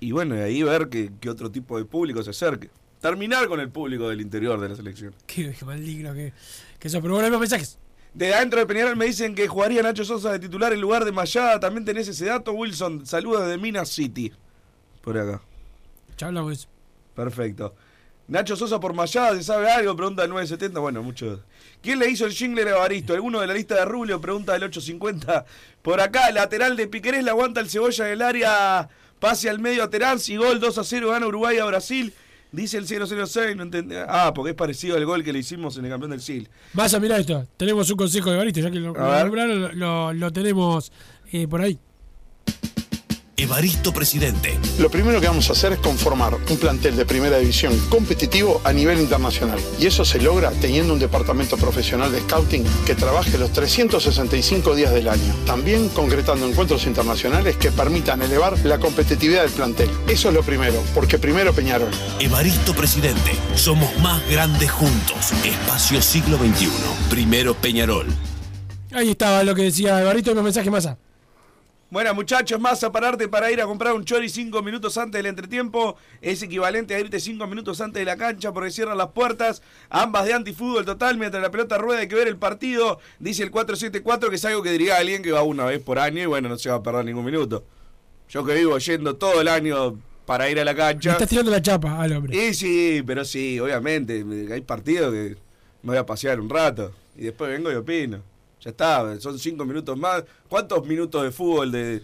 [0.00, 2.70] Y bueno, y ahí ver que, que otro tipo de público se acerque.
[3.00, 5.14] Terminar con el público del interior de la selección.
[5.26, 6.32] Qué, qué maligno que,
[6.78, 7.00] que eso.
[7.02, 7.78] Pero bueno, más mensajes.
[8.14, 11.12] De adentro de Peñarol me dicen que jugaría Nacho Sosa de titular en lugar de
[11.12, 11.60] Mayada.
[11.60, 13.06] También tenés ese dato, Wilson.
[13.06, 14.32] Saludos de Minas City.
[15.02, 15.40] Por acá.
[16.16, 16.66] Ya hablamos de.
[17.14, 17.74] Perfecto.
[18.28, 19.96] Nacho Sosa por Mayada, ¿se sabe algo?
[19.96, 20.78] Pregunta el 970.
[20.80, 21.40] Bueno, mucho.
[21.82, 23.14] ¿Quién le hizo el jingle a Baristo?
[23.14, 24.20] ¿Alguno de la lista de Rubio?
[24.20, 25.46] Pregunta del 850.
[25.80, 28.88] Por acá, lateral de Piquerés, le aguanta el cebolla en el área.
[29.18, 30.18] Pase al medio a Terán.
[30.28, 32.12] Y gol 2 a 0, gana Uruguay a Brasil.
[32.52, 33.94] Dice el 006, no entendí.
[34.06, 36.48] Ah, porque es parecido al gol que le hicimos en el campeón del SIL.
[36.74, 37.46] Vas a mirar esto.
[37.56, 38.92] Tenemos un consejo de Baristo, ya que lo,
[39.74, 40.92] lo- lo tenemos
[41.32, 41.78] eh, por ahí.
[43.38, 44.58] Evaristo Presidente.
[44.80, 48.72] Lo primero que vamos a hacer es conformar un plantel de primera división competitivo a
[48.72, 49.60] nivel internacional.
[49.78, 54.92] Y eso se logra teniendo un departamento profesional de scouting que trabaje los 365 días
[54.92, 55.34] del año.
[55.46, 59.88] También concretando encuentros internacionales que permitan elevar la competitividad del plantel.
[60.08, 61.90] Eso es lo primero, porque primero Peñarol.
[62.18, 63.32] Evaristo Presidente.
[63.54, 65.30] Somos más grandes juntos.
[65.44, 66.68] Espacio siglo XXI.
[67.08, 68.06] Primero Peñarol.
[68.92, 70.86] Ahí estaba lo que decía Baristo, unos mensajes más.
[70.86, 71.07] a.
[71.90, 75.24] Bueno, muchachos, más a pararte para ir a comprar un chori cinco minutos antes del
[75.26, 75.96] entretiempo.
[76.20, 79.62] Es equivalente a irte cinco minutos antes de la cancha porque cierran las puertas.
[79.88, 81.16] Ambas de antifútbol total.
[81.16, 82.98] Mientras la pelota rueda hay que ver el partido.
[83.18, 86.22] Dice el 474 que es algo que diría alguien que va una vez por año
[86.22, 87.64] y bueno, no se va a perder ningún minuto.
[88.28, 91.12] Yo que vivo yendo todo el año para ir a la cancha.
[91.12, 92.36] estás tirando la chapa al hombre.
[92.36, 94.22] Y sí, pero sí, obviamente.
[94.24, 95.36] me- Hay partidos que
[95.82, 96.92] me voy a pasear un rato.
[97.16, 98.20] Y después vengo y opino.
[98.60, 100.24] Ya está, son cinco minutos más.
[100.48, 102.02] ¿Cuántos minutos de fútbol de,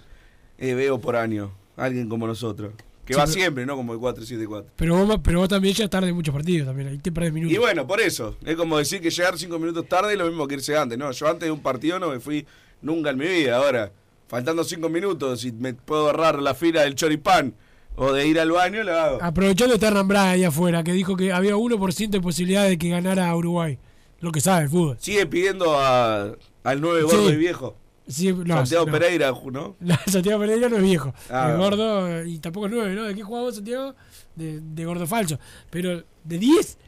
[0.59, 1.53] eh, veo por año?
[1.77, 2.73] Alguien como nosotros.
[3.05, 3.77] Que Sí, va pero- siempre, ¿no?
[3.77, 4.65] Como el 4-7-4.
[4.77, 6.89] Pero vos, pero vos también ya tarde muchos partidos también.
[6.89, 7.55] Ahí te perdés minutos.
[7.55, 8.37] Y bueno, por eso.
[8.47, 10.97] Es como decir que llegar cinco minutos tarde es lo mismo que irse antes.
[10.97, 12.47] No, yo antes de un partido no me fui
[12.81, 13.57] nunca en mi vida.
[13.59, 13.93] Ahora,
[14.29, 17.53] faltando cinco minutos, si me puedo ahorrar la fila del choripán
[17.97, 19.19] o de ir al baño, lo hago.
[19.23, 22.89] Aprovechando está Hernán Braga ahí afuera, que dijo que había 1% de posibilidad de que
[22.89, 23.79] ganara Uruguay.
[24.25, 24.97] Lo que sabe el fútbol.
[25.01, 26.35] Sigue pidiendo a,
[26.65, 27.35] al nueve gordo Sí.
[27.35, 27.77] y viejo.
[28.07, 28.93] Sí, no, Santiago no.
[28.93, 29.77] Pereira, ¿no?
[29.81, 31.15] No, Santiago Pereira no es viejo.
[31.31, 31.51] Ah.
[31.53, 33.05] es gordo eh, y tampoco es 9, ¿no?
[33.05, 33.95] ¿De qué jugaba vos, Santiago?
[34.35, 35.39] De, de gordo falso.
[35.71, 36.79] Pero, ¿de 10?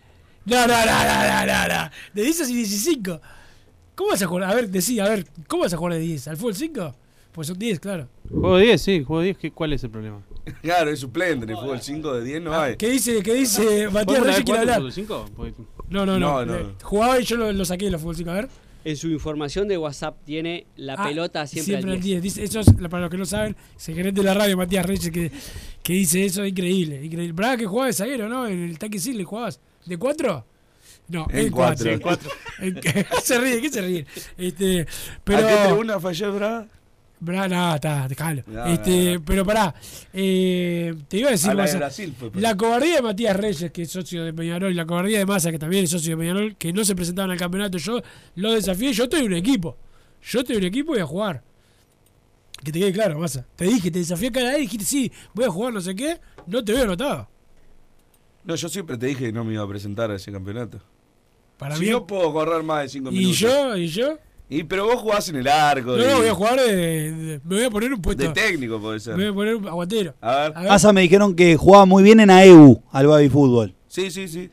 [0.46, 1.90] No, no, no, no, no, no, no.
[2.14, 3.20] De 10 a 15.
[3.94, 4.50] ¿Cómo vas a jugar?
[4.50, 6.28] A ver, decí, a ver, ¿cómo vas a jugar de 10?
[6.28, 6.94] ¿Al fútbol 5?
[7.36, 8.08] Pues son 10, claro.
[8.28, 9.36] Juego 10, sí, juego 10.
[9.38, 10.20] ¿qué- ¿Cuál es el problema?
[10.62, 11.44] Claro, es suplente.
[11.44, 12.76] En el fútbol 5 de 10 no hay.
[12.76, 14.44] ¿Qué dice, qué dice Matías ¿Podemos Reyes?
[14.44, 14.76] Quiere cuatro, hablar.
[14.78, 15.26] fútbol cinco?
[15.36, 15.54] Porque-
[15.90, 16.44] No, no, no.
[16.44, 16.74] No, no, Eh, no.
[16.82, 18.30] Jugaba y yo lo, lo saqué de los fútbol 5.
[18.30, 18.48] A ver.
[18.84, 22.04] En su información de WhatsApp tiene la Ah, pelota siempre, al al 10.
[22.04, 22.22] 10.
[22.22, 24.86] Dice, eso es, para los que no saben, es el gerente de la radio, Matías
[24.86, 25.30] Reyes, que,
[25.82, 27.04] que dice eso, increíble.
[27.04, 27.32] increíble.
[27.32, 28.46] Braga que jugaba de zaguero, ¿no?
[28.46, 29.60] En el tanque le jugabas.
[29.84, 30.46] ¿De 4?
[31.08, 32.00] No, En en 4.
[32.00, 32.30] cuatro.
[33.22, 34.06] se ríe, ¿qué se ríe?
[34.38, 34.86] Este,
[35.24, 36.66] pero, ¿A qué tribuna falló Braga?
[37.18, 38.42] Braga, no, está, déjalo.
[38.46, 39.74] No, este, no, Pero pará,
[40.12, 43.34] eh, te iba a decir, A la de Massa, Brasil fue, la cobardía de Matías
[43.36, 46.14] Reyes, que es socio de Peñarol, y la cobardía de Massa, que también es socio
[46.16, 48.00] de Peñarol, que no se presentaban al campeonato, yo
[48.34, 49.76] lo desafié, yo estoy en un equipo.
[50.22, 51.42] Yo estoy en un equipo y voy a jugar.
[52.62, 53.46] Que te quede claro, Massa.
[53.56, 56.18] Te dije, te desafié cada vez y dijiste, sí, voy a jugar no sé qué,
[56.46, 57.28] no te veo anotado.
[58.44, 60.80] No, yo siempre te dije que no me iba a presentar a ese campeonato.
[61.58, 63.38] Para si mí- no puedo correr más de 5 ¿Y minutos.
[63.40, 63.76] yo?
[63.76, 64.18] ¿Y yo?
[64.48, 65.96] Y pero vos jugás en el arco.
[65.96, 68.22] No, y- no, voy a jugar de, de- Me voy a poner un puesto.
[68.22, 69.16] de técnico puede ser.
[69.16, 70.14] Me voy a poner un aguantero.
[70.20, 70.52] A ver.
[70.56, 70.70] A ver.
[70.72, 73.74] Asa me dijeron que jugaba muy bien en AEU, al baby fútbol.
[73.88, 74.48] Sí, sí, sí.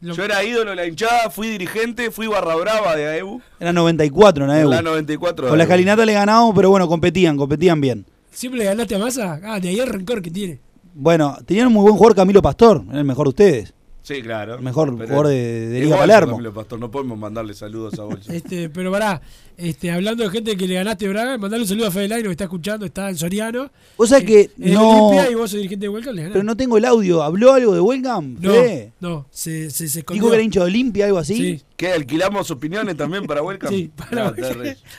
[0.00, 3.40] Yo era ídolo de la hinchada, fui dirigente, fui barra brava de AEU.
[3.58, 4.70] Era 94 en AEU.
[4.70, 5.68] La 94 de Con la AEU.
[5.70, 8.06] escalinata le ganamos, pero bueno, competían, competían bien.
[8.30, 9.40] ¿Siempre le ganaste a Massa?
[9.42, 10.60] Ah, de ahí el rencor que tiene.
[10.94, 13.74] Bueno, tenían un muy buen jugador Camilo Pastor, era el mejor de ustedes.
[14.06, 14.54] Sí, claro.
[14.54, 16.40] El mejor Pero jugador de, de Liga Palermo.
[16.52, 18.30] Pastor, no podemos mandarle saludos a Bolso.
[18.36, 19.20] Este, pero pará,
[19.56, 22.30] este, hablando de gente que le ganaste Braga, mandale un saludo a Fede Laino que
[22.30, 23.68] está escuchando, está en Soriano.
[23.96, 26.44] Vos sabés que en el no- Olimpia y vos sos dirigente de Welcome, le Pero
[26.44, 27.20] no tengo el audio.
[27.24, 28.36] ¿Habló algo de Welcome?
[28.40, 28.92] No, Fede?
[29.00, 30.22] no, se, se, se escondió.
[30.22, 31.34] Dijo que era hincha de Olimpia, algo así.
[31.34, 31.62] Sí.
[31.76, 31.92] ¿Qué?
[31.92, 33.70] ¿Alquilamos opiniones también para Welcome?
[33.76, 34.36] Sí, para No.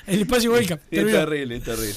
[0.06, 0.82] El espacio Welcome.
[0.92, 1.94] Es terrible, es terrible.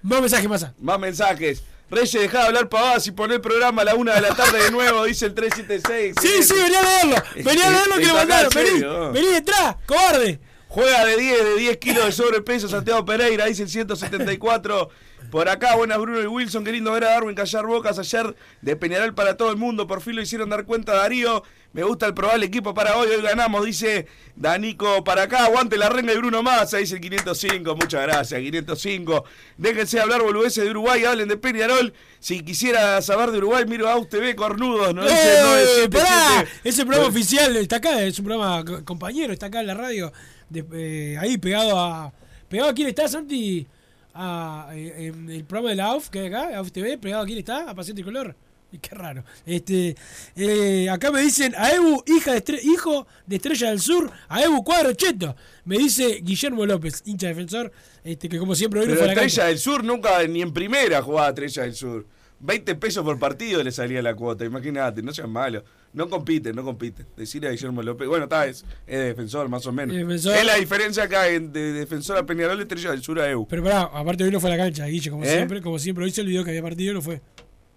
[0.00, 0.74] Más mensajes, Massa.
[0.80, 1.62] Más mensajes.
[1.90, 4.62] Reyes, dejá de hablar pavadas y poné el programa a la una de la tarde
[4.62, 6.14] de nuevo, dice el 376.
[6.20, 7.16] Sí, sí, venía a leerlo.
[7.36, 8.58] Venía a leerlo que acá, mandaron.
[8.58, 10.40] en Vení, vení detrás, cobarde.
[10.68, 14.90] Juega de 10, de 10 kilos de sobrepeso Santiago Pereira, dice el 174.
[15.34, 18.76] Por acá, buenas Bruno y Wilson, qué lindo ver a Darwin callar bocas ayer de
[18.76, 19.84] Peñarol para todo el mundo.
[19.88, 21.42] Por fin lo hicieron dar cuenta Darío.
[21.72, 24.06] Me gusta el probable equipo para hoy, hoy ganamos, dice
[24.36, 25.46] Danico para acá.
[25.46, 27.74] Aguante la renga y Bruno Massa, dice el 505.
[27.74, 29.24] Muchas gracias, 505.
[29.58, 31.92] Déjense hablar boludeces de Uruguay, hablen de Peñarol.
[32.20, 35.02] Si quisiera saber de Uruguay, miro a UTV Cornudos, ¿no?
[35.02, 35.88] Dice ¡Eh!
[35.88, 35.98] 977.
[35.98, 36.44] pará!
[36.62, 37.18] Ese programa Bueno.
[37.18, 40.12] oficial está acá, es un programa co- compañero, está acá en la radio.
[40.48, 42.12] de- eh, ahí pegado a.
[42.48, 43.66] ¿Pegado a quién está, Santi?
[44.14, 47.26] A, eh, en el programa de la AUF, que hay acá, AUF TV, pegado a
[47.26, 48.34] quién está, a Pasión Tricolor.
[48.72, 49.24] Y qué raro.
[49.46, 49.94] Este,
[50.36, 54.42] eh, acá me dicen, a Ebu, hija de estre- hijo de Estrella del Sur, a
[54.42, 55.36] Ebu Cuadro Cheto.
[55.64, 57.70] Me dice Guillermo López, hincha defensor,
[58.02, 59.48] este, que como siempre hoy Pero fue la Estrella cancha.
[59.48, 62.06] del Sur nunca, ni en primera jugaba Estrella del Sur.
[62.40, 65.62] 20 pesos por partido le salía la cuota, imagínate, no sean malos.
[65.94, 67.06] No compiten, no compiten.
[67.16, 69.94] Decirle a Guillermo López, bueno, está, es, es defensor más o menos.
[69.94, 70.36] Es defensor.
[70.36, 73.46] Es la diferencia acá de defensor a Peñarol, Estrella del Sur a EU.
[73.46, 75.28] Pero pará, aparte hoy no fue a la cancha, Guille, como ¿Eh?
[75.28, 77.22] siempre, como siempre hoy se olvidó que había partido y no fue.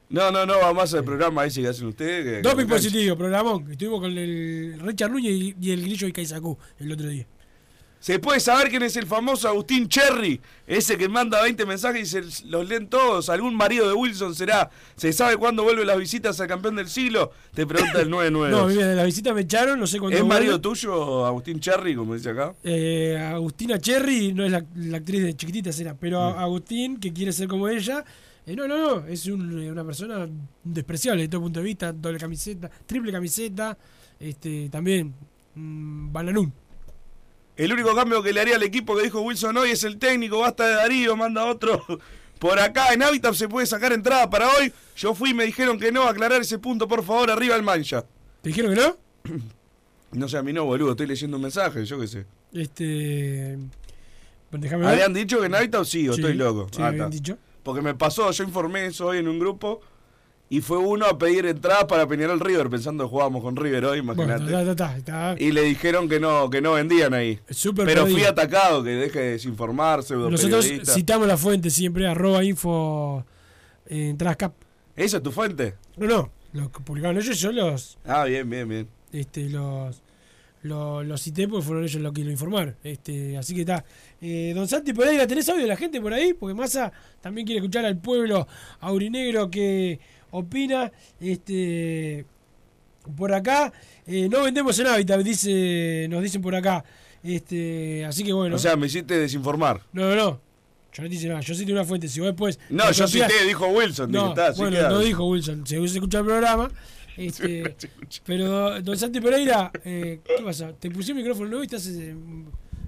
[0.09, 2.41] No, no, no, vamos al programa ese que hacen ustedes.
[2.41, 3.69] Doping positivo, programón.
[3.69, 7.27] Estuvimos con el Richard Núñez y, y el grillo Icaizacú el otro día.
[7.99, 10.39] ¿Se puede saber quién es el famoso Agustín Cherry?
[10.67, 13.27] Ese que manda 20 mensajes y se los leen todos.
[13.29, 14.69] ¿Algún marido de Wilson será?
[14.95, 17.31] ¿Se sabe cuándo vuelve las visitas al campeón del siglo?
[17.53, 18.55] Te pregunta el 99.
[18.55, 20.17] No, mira, de la visita me echaron, no sé cuándo.
[20.17, 22.53] ¿Es marido tuyo, Agustín Cherry, como dice acá?
[22.63, 26.37] Eh, Agustina Cherry no es la, la actriz de chiquitita, será, pero Mm.
[26.39, 28.05] Agustín, que quiere ser como ella,
[28.45, 30.27] eh, no, no, no, es un- eh, una persona
[30.63, 33.75] despreciable de todo punto de vista, doble camiseta, triple camiseta,
[34.19, 35.13] este, también,
[35.55, 36.53] mm, bananún.
[37.57, 40.39] El único cambio que le haría al equipo que dijo Wilson hoy es el técnico,
[40.39, 41.83] basta de Darío, manda otro.
[42.39, 44.71] Por acá en Habitat se puede sacar entrada para hoy.
[44.95, 48.05] Yo fui y me dijeron que no, aclarar ese punto, por favor, arriba el mancha.
[48.43, 48.97] ¿Te dijeron que no?
[50.11, 52.25] No sé, a mí no, boludo, estoy leyendo un mensaje, yo qué sé.
[52.53, 53.57] Este.
[54.51, 54.93] déjame ver.
[54.93, 56.67] ¿Habían dicho que en Habitat sí o Sí, estoy loco?
[56.71, 57.37] sí, Ah, habían dicho.
[57.63, 59.81] Porque me pasó, yo informé eso hoy en un grupo
[60.49, 63.99] y fue uno a pedir entradas para Peñarol River, pensando que jugábamos con River hoy,
[63.99, 64.51] imagínate.
[64.51, 65.35] ta, ta, ta, ta.
[65.37, 67.39] y le dijeron que no, que no vendían ahí.
[67.49, 73.25] Súper Pero fui atacado, que deje de desinformarse, Nosotros citamos la fuente siempre, arroba info
[73.87, 74.53] eh, entradas cap.
[74.95, 75.75] ¿Esa es tu fuente?
[75.97, 78.87] No, no, lo que publicaron ellos, yo los, Ah, bien, bien, bien.
[79.11, 80.01] este, los,
[80.63, 82.75] los, los cité porque fueron ellos los que lo informaron.
[82.83, 83.83] Este, así que está.
[84.21, 86.33] Eh, don Santi Pereira, ¿tenés audio de la gente por ahí?
[86.33, 86.91] Porque Massa
[87.21, 88.47] también quiere escuchar al pueblo
[88.79, 89.99] aurinegro que
[90.31, 90.91] opina.
[91.19, 92.25] Este,
[93.15, 93.71] por acá,
[94.05, 96.83] eh, no vendemos en hábitat, dice, nos dicen por acá.
[97.23, 98.55] Este, así que bueno.
[98.55, 99.81] O sea, me hiciste desinformar.
[99.93, 100.41] No, no, no.
[100.93, 101.41] Yo no te hice nada.
[101.41, 102.07] Yo cité una fuente.
[102.07, 102.59] Si vos después.
[102.69, 104.11] No, yo cité, dijo Wilson.
[104.11, 104.89] No, está, bueno, queda.
[104.89, 105.65] no dijo Wilson.
[105.67, 106.71] Si hubiese escuchado el programa.
[107.17, 107.75] Este,
[108.27, 110.71] pero, don Santi Pereira, eh, ¿qué pasa?
[110.73, 111.87] ¿Te puse el micrófono nuevo y estás.
[111.87, 112.15] eh,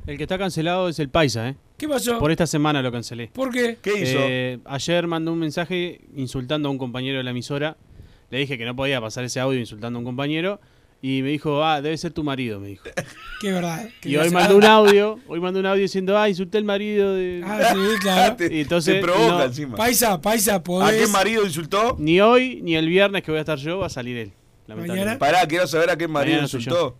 [0.05, 1.55] El que está cancelado es el Paisa, ¿eh?
[1.79, 2.19] ¿Qué pasó?
[2.19, 3.29] Por esta semana lo cancelé.
[3.33, 3.77] ¿Por qué?
[3.81, 4.19] ¿Qué hizo?
[4.19, 7.77] Eh, ayer mandó un mensaje insultando a un compañero de la emisora.
[8.29, 10.59] Le dije que no podía pasar ese audio insultando a un compañero.
[11.01, 12.83] Y me dijo, ah, debe ser tu marido, me dijo.
[13.41, 13.85] Qué verdad.
[13.85, 16.65] eh, que Y hoy mandó un audio, hoy mandó un audio diciendo, ah, insulté al
[16.65, 17.41] marido de...
[17.45, 18.35] Ah, sí, claro.
[18.51, 19.77] Y entonces, te provoca no, encima.
[19.77, 21.05] Paisa, paisa, ¿A podés.
[21.05, 21.95] qué marido insultó?
[21.97, 24.33] Ni hoy, ni el viernes que voy a estar yo, va a salir él.
[24.67, 25.17] lamentablemente.
[25.19, 26.97] Pará, quiero saber a qué marido Mañana insultó.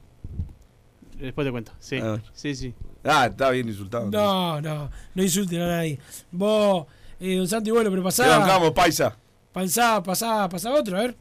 [1.20, 1.74] Después te cuento.
[1.80, 2.22] Sí, Ah.
[2.32, 2.74] sí, sí.
[3.12, 4.10] Ah, está bien insultado.
[4.12, 5.97] No, no, no insulten a nadie.
[6.32, 6.86] Vos,
[7.20, 8.38] eh, don Santi, bueno, pero Te pasá.
[8.38, 9.16] bancamos, paisa.
[9.51, 11.16] Pasá, pasá, pasá otro, a ver.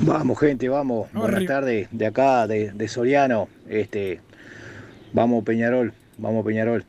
[0.00, 1.06] Vamos, gente, vamos.
[1.12, 1.88] Vamos Buenas tardes.
[1.92, 3.48] De acá, de, de Soriano.
[3.68, 4.20] Este,
[5.12, 6.84] vamos Peñarol, vamos Peñarol.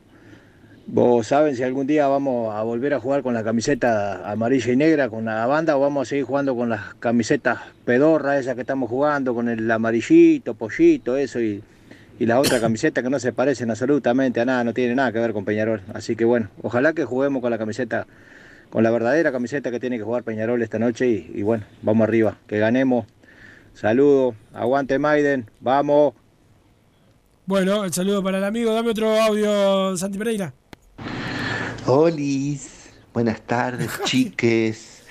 [0.90, 4.76] ¿Vos saben si algún día vamos a volver a jugar con la camiseta amarilla y
[4.76, 8.62] negra con la banda o vamos a seguir jugando con las camisetas pedorras esas que
[8.62, 11.62] estamos jugando, con el amarillito, pollito, eso y,
[12.18, 15.20] y la otra camiseta que no se parecen absolutamente a nada, no tiene nada que
[15.20, 15.82] ver con Peñarol.
[15.94, 18.06] Así que bueno, ojalá que juguemos con la camiseta,
[18.70, 22.08] con la verdadera camiseta que tiene que jugar Peñarol esta noche y, y bueno, vamos
[22.08, 23.06] arriba, que ganemos.
[23.74, 26.14] Saludos, aguante Maiden, vamos.
[27.46, 28.74] Bueno, el saludo para el amigo.
[28.74, 30.52] Dame otro audio, Santi Pereira.
[31.86, 35.04] Olis, buenas tardes, chiques.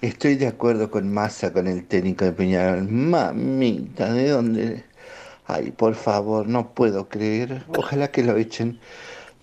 [0.00, 2.86] Estoy de acuerdo con Massa, con el técnico de Peñarol.
[2.88, 4.84] Mamita, ¿de dónde?
[5.52, 7.62] Ay, por favor, no puedo creer.
[7.76, 8.78] Ojalá que lo echen.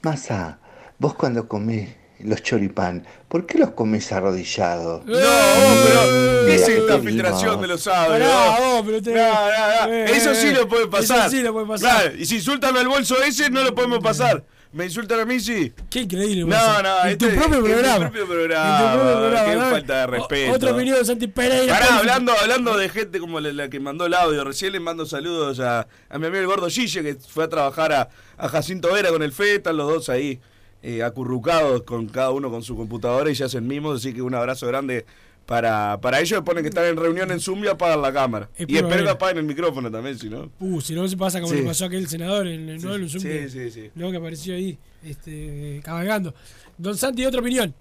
[0.01, 0.59] Massa,
[0.99, 1.89] vos cuando comés
[2.19, 5.05] los choripán, ¿por qué los comés arrodillados?
[5.05, 7.83] No, pero ¿qué es esta filtración de los?
[7.83, 9.93] Pará, vos, pero te- No, no, no.
[9.93, 11.19] Eh, Eso sí eh, lo puede pasar.
[11.19, 12.01] eso sí lo puede pasar.
[12.01, 14.43] Claro, y si insultan al bolso ese, no lo podemos pasar.
[14.77, 15.73] ¿Me insultan a mí, sí?
[15.89, 16.45] Qué increíble.
[16.45, 17.99] No, no, En este- tu propio en tu programa.
[18.11, 19.49] propio programa, En tu propio programa.
[19.49, 19.69] qué ¿no?
[19.71, 20.51] falta de O- respeto.
[20.53, 21.73] Otra opinión de Santi Pereira.
[21.73, 25.07] Pará, hablando, hablando de gente como la, la que mandó el audio, recién le mando
[25.07, 28.93] saludos a, a mi amigo el gordo Gille, que fue a trabajar a, a Jacinto
[28.93, 30.39] Vera con el FETA, los dos ahí
[30.83, 34.35] eh, acurrucados, con cada uno con su computadora y ya hacen mimos, así que un
[34.35, 35.07] abrazo grande
[35.47, 38.49] para, para ellos, ponen que están en reunión en Zoom y apagan la cámara.
[38.55, 40.51] Es y espero que apaguen el micrófono también, si no.
[40.59, 41.61] Uh, si no se pasa como Sí.
[41.61, 42.93] le pasó a aquel senador en el, ¿no?
[42.93, 43.89] en un Zoom sí, que- sí, sí.
[43.95, 44.11] ¿no?
[44.11, 46.35] que apareció ahí este, cabalgando.
[46.77, 47.73] Don Santi, otra opinión.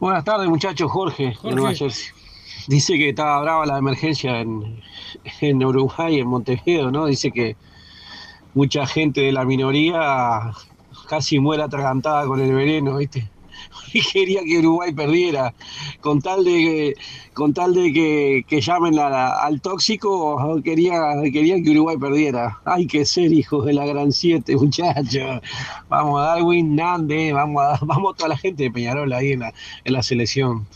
[0.00, 0.90] Buenas tardes, muchachos.
[0.90, 1.48] Jorge, Jorge.
[1.50, 2.06] de Nueva Jersey.
[2.68, 4.80] Dice que está brava la emergencia en,
[5.40, 7.06] en Uruguay, en Montevideo, ¿no?
[7.06, 7.54] Dice que
[8.54, 10.52] mucha gente de la minoría
[11.08, 13.28] casi muere atragantada con el veneno, ¿viste?
[14.12, 15.54] Quería que Uruguay perdiera,
[16.00, 16.96] con tal de
[17.34, 21.00] con tal de que, que llamen a la- al tóxico, quería,
[21.32, 22.60] que Uruguay perdiera.
[22.64, 25.40] Hay que ser hijos de la gran siete, muchachos.
[25.88, 29.54] Vamos a Darwin, Nande, vamos a, vamos toda la gente de Peñarol ahí en la,
[29.84, 30.66] en la selección.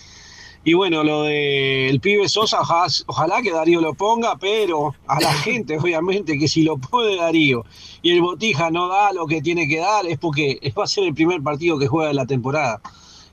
[0.65, 2.59] Y bueno, lo del pibe Sosa,
[3.07, 7.65] ojalá que Darío lo ponga, pero a la gente, obviamente, que si lo puede Darío
[8.03, 11.05] y el Botija no da lo que tiene que dar, es porque va a ser
[11.05, 12.81] el primer partido que juega de la temporada.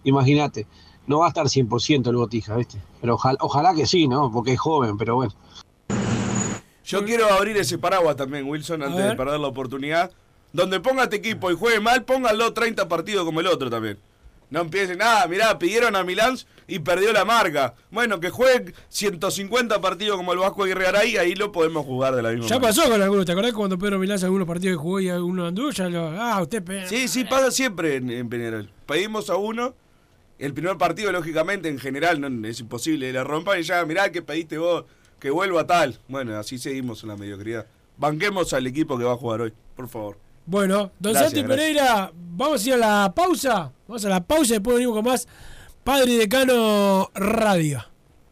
[0.04, 0.68] Imagínate,
[1.08, 2.78] no va a estar 100% el Botija, ¿viste?
[3.02, 4.32] Pero ojalá, ojalá que sí, ¿no?
[4.32, 5.34] Porque es joven, pero bueno.
[6.86, 10.12] Yo quiero abrir ese paraguas también, Wilson, antes de perder la oportunidad.
[10.52, 13.98] Donde ponga este equipo y juegue mal, pónganlo 30 partidos como el otro también.
[14.52, 16.38] No empiecen, nada, mirá, pidieron a Milán
[16.68, 17.74] y perdió la marca.
[17.90, 22.22] Bueno, que juegue 150 partidos como el Vasco Aguirre Garay, ahí lo podemos jugar de
[22.22, 22.68] la misma Ya manera.
[22.76, 25.72] pasó con algunos, ¿te acordás cuando Pedro Milán algunos partidos que jugó y algunos anduvo?
[25.72, 26.10] Ya lo.
[26.22, 26.62] Ah, usted.
[26.64, 28.70] pe- Sí, sí, pasa siempre en, en Peñarol.
[28.86, 29.74] Pedimos a uno,
[30.46, 34.22] el primer partido, lógicamente, en general, no, es imposible, le rompan y ya, mirá que
[34.22, 34.84] pediste vos,
[35.18, 35.98] que vuelva tal.
[36.10, 37.66] Bueno, así seguimos en la mediocridad.
[37.98, 40.18] Banquemos al equipo que va a jugar hoy, por favor.
[40.46, 41.58] Bueno, don Gracias, Santi gracias.
[41.58, 43.72] Pereira, vamos a ir a la pausa.
[43.88, 45.30] Vamos a la pausa y después venimos con más
[45.82, 47.86] Padre y Decano Radio.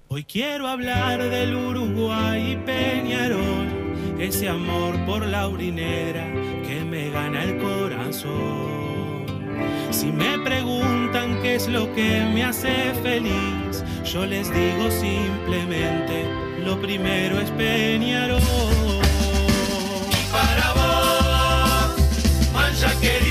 [0.10, 6.30] Hoy quiero hablar del Uruguay y Peñarol, ese amor por la urinera
[6.68, 8.71] que me gana el corazón.
[9.92, 16.26] Si me preguntan qué es lo que me hace feliz, yo les digo simplemente,
[16.64, 18.42] lo primero es Peñarol.
[20.10, 23.31] Y para vos, mancha querido,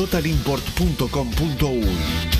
[0.00, 2.39] www.totalimport.com.uy.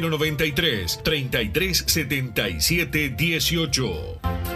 [0.00, 4.55] 093 33 77 18.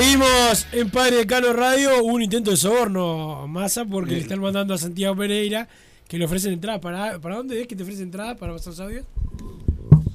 [0.00, 4.78] Seguimos en Padre Cano Radio, un intento de soborno, Massa, porque le están mandando a
[4.78, 5.66] Santiago Pereira
[6.06, 6.78] que le ofrecen entrada.
[6.82, 9.06] ¿Para, ¿para dónde es que te ofrecen entrada para pasar los audios?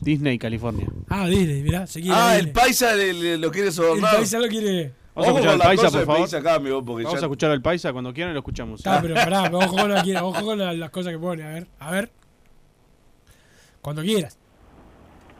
[0.02, 0.88] Disney, California.
[1.10, 2.16] Ah, Disney, mirá, se quiere.
[2.16, 2.46] Ah, Disney.
[2.50, 4.18] el paisa le- le- lo quiere El sobornar.
[4.18, 4.94] paisa lo quiere.
[5.16, 6.22] Vamos a Ojo escuchar con al paisa, por de favor.
[6.22, 8.86] paisa acá, amigo, porque Vamos ya- a escuchar al paisa cuando quieran lo escuchamos.
[8.86, 11.68] Ah, pero pará, ojo con, la- ojo con la- las cosas que pone, a ver,
[11.80, 12.12] a ver.
[13.82, 14.38] Cuando quieras.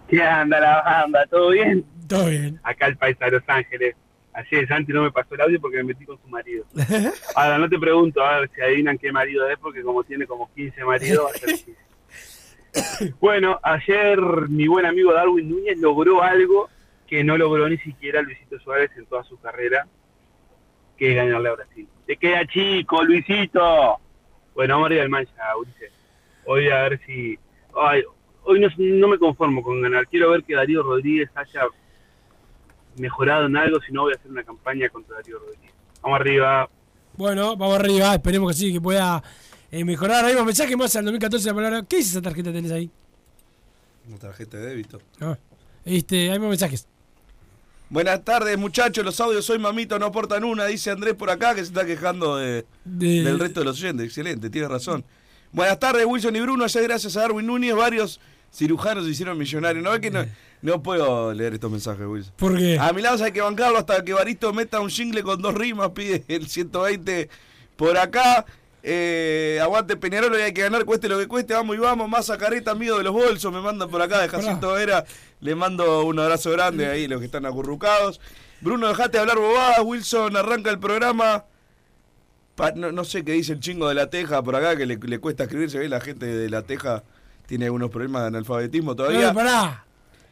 [0.10, 1.28] ¿Qué anda la banda?
[1.30, 1.86] ¿Todo bien?
[2.08, 2.60] Todo bien.
[2.64, 3.96] Acá el paisa de Los Ángeles.
[4.34, 6.66] Ayer Santi no me pasó el audio porque me metí con su marido.
[7.36, 10.52] Ahora no te pregunto a ver si adivinan qué marido es porque como tiene como
[10.54, 11.76] 15 maridos va a ser difícil.
[13.20, 14.18] Bueno, ayer
[14.48, 16.70] mi buen amigo Darwin Núñez logró algo
[17.06, 19.86] que no logró ni siquiera Luisito Suárez en toda su carrera,
[20.98, 21.86] que es ganarle a Brasil.
[22.08, 24.00] Te queda chico, Luisito.
[24.56, 25.92] Bueno, vamos arriba del mancha, Ulises.
[26.46, 27.38] Hoy a ver si...
[27.76, 28.04] Ay,
[28.44, 30.08] hoy no, no me conformo con ganar.
[30.08, 31.64] Quiero ver que Darío Rodríguez haya
[32.98, 35.72] mejorado en algo, si no voy a hacer una campaña contra Darío Rodríguez.
[36.02, 36.70] Vamos arriba.
[37.18, 39.22] Bueno, vamos arriba, esperemos que sí, que pueda
[39.72, 40.26] eh, mejorar.
[40.26, 41.84] Hay un mensaje más al 2014 la palabra.
[41.88, 42.90] ¿Qué dice esa tarjeta que tenés ahí?
[44.08, 45.02] Una tarjeta de débito.
[45.20, 45.38] Ah,
[45.86, 46.88] este, hay más mensajes.
[47.90, 49.04] Buenas tardes, muchachos.
[49.04, 52.38] Los audios Soy Mamito no aportan una, dice Andrés por acá, que se está quejando
[52.38, 54.06] de, De- del resto de los oyentes.
[54.08, 55.04] Excelente, tiene razón.
[55.52, 56.64] Buenas tardes, Wilson y Bruno.
[56.64, 58.22] Ayer, gracias a Darwin Núñez, varios
[58.54, 59.84] cirujanos se hicieron millonarios.
[59.84, 60.26] No es que no,
[60.62, 62.34] no puedo leer estos mensajes, Wilson.
[62.38, 62.78] ¿Por qué?
[62.80, 65.90] A mi lado hay que bancarlo hasta que Baristo meta un jingle con dos rimas,
[65.90, 67.30] pide el 120
[67.76, 68.46] por acá.
[68.84, 72.10] Eh, aguante Peñarol, hay que ganar, cueste lo que cueste, vamos y vamos.
[72.10, 75.06] Más careta, amigo de los bolsos, me mandan por acá de Jacinto Vera.
[75.40, 78.20] Le mando un abrazo grande ahí, los que están acurrucados.
[78.60, 79.80] Bruno, dejate de hablar bobadas.
[79.84, 81.46] Wilson, arranca el programa.
[82.56, 84.98] Pa- no, no sé qué dice el chingo de la Teja por acá, que le,
[84.98, 85.80] le cuesta escribirse.
[85.80, 85.90] ¿ves?
[85.90, 87.04] La gente de la Teja
[87.52, 89.34] tiene algunos problemas de analfabetismo todavía.
[89.34, 89.84] Pará.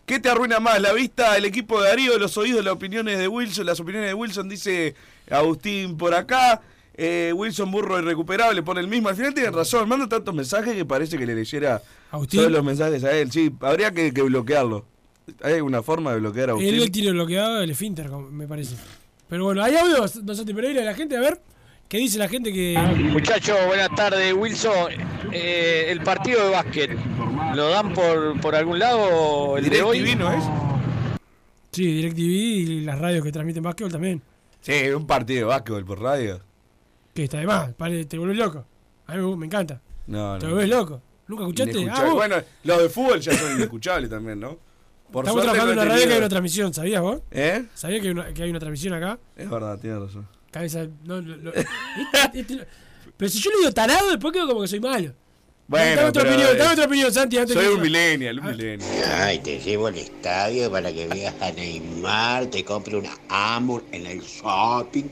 [0.06, 0.80] ¿Qué te arruina más?
[0.80, 3.66] ¿La vista, el equipo de Darío, los oídos, las opiniones de Wilson?
[3.66, 4.96] Las opiniones de Wilson, dice
[5.30, 6.62] Agustín por acá.
[6.94, 9.10] Eh, Wilson Burro irrecuperable, pone el mismo.
[9.10, 12.40] Al final tiene razón, manda tantos mensajes que parece que le leyera Agustín.
[12.40, 13.30] todos los mensajes a él.
[13.34, 14.86] Sí, habría que, que bloquearlo.
[15.44, 16.74] ¿Hay alguna forma de bloquear a Agustín?
[16.74, 18.76] Él el tiro bloqueado el Finter, me parece.
[19.28, 21.42] Pero bueno, hay audios, no Santi Pereira de la gente, a ver.
[21.90, 22.78] ¿Qué dice la gente que.?
[23.12, 24.32] Muchachos, buenas tardes.
[24.34, 24.92] Wilson,
[25.32, 26.92] eh, el partido de básquet,
[27.56, 30.00] ¿lo dan por, por algún lado el de hoy?
[30.00, 30.44] DirecTV, ¿no es?
[31.72, 34.22] Sí, DirecTV y las radios que transmiten básquetbol también.
[34.62, 36.40] Sí, un partido de básquetbol por radio.
[37.16, 38.66] Que está de más, pare- te vuelves loco.
[39.08, 39.82] A mí me, me encanta.
[40.06, 40.54] No, Te no.
[40.54, 41.02] vuelves loco.
[41.28, 41.88] ¿Nunca escuchaste?
[41.92, 42.36] Ah, bueno,
[42.66, 44.58] los de fútbol ya son inescuchables también, ¿no?
[45.12, 47.22] Por Estamos trabajando en una radio que hay una transmisión, ¿sabías vos?
[47.32, 47.66] ¿Eh?
[47.74, 49.18] ¿Sabías que hay una, que hay una transmisión acá?
[49.36, 50.28] Es verdad, tienes razón.
[50.52, 50.88] Cabeza.
[51.04, 51.52] No, no,
[53.18, 55.14] pero si yo le digo tarado, después quedo como que soy malo.
[55.70, 57.38] Bueno, dame otra opinión, dame otra opinión, Santi.
[57.38, 58.90] antes Soy que- un millennial, un millennial.
[59.22, 64.08] Ay, te llevo al estadio para que veas a Neymar, te compro una Amur en
[64.08, 65.04] el shopping,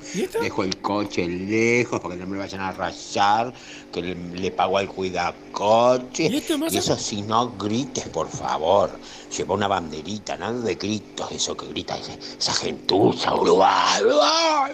[0.41, 3.53] dejo el coche lejos para que no me vayan a rayar,
[3.93, 6.23] que le, le pago al cuidacoche.
[6.23, 8.89] ¿Y, eso si no grites, por favor.
[9.37, 14.71] Lleva una banderita, nada de gritos, eso que grita esa, esa gentuza, Uruguay, Uruguay,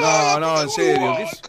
[0.00, 1.14] No, no, en serio.
[1.16, 1.40] ¿Qué es,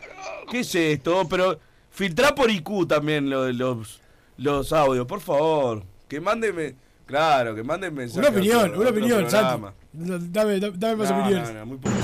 [0.51, 1.26] qué es esto?
[1.28, 1.60] Pero
[1.94, 4.02] filtrá por IQ también lo- los,
[4.38, 5.84] los audios, por favor.
[6.08, 6.76] Que mándenme.
[7.06, 8.28] Claro, que manden mensajes.
[8.30, 9.66] Una opinión, otro- una otro opinión, Santi.
[9.94, 11.54] Dame, dame, dame más No, opiniones.
[11.54, 11.96] no, no, muy poco.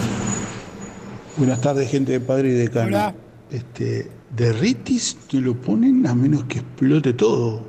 [1.38, 2.88] Buenas tardes, gente de Padre y Decano.
[2.88, 3.16] Hola.
[3.50, 7.68] Este, de Ritis te lo ponen a menos que explote todo.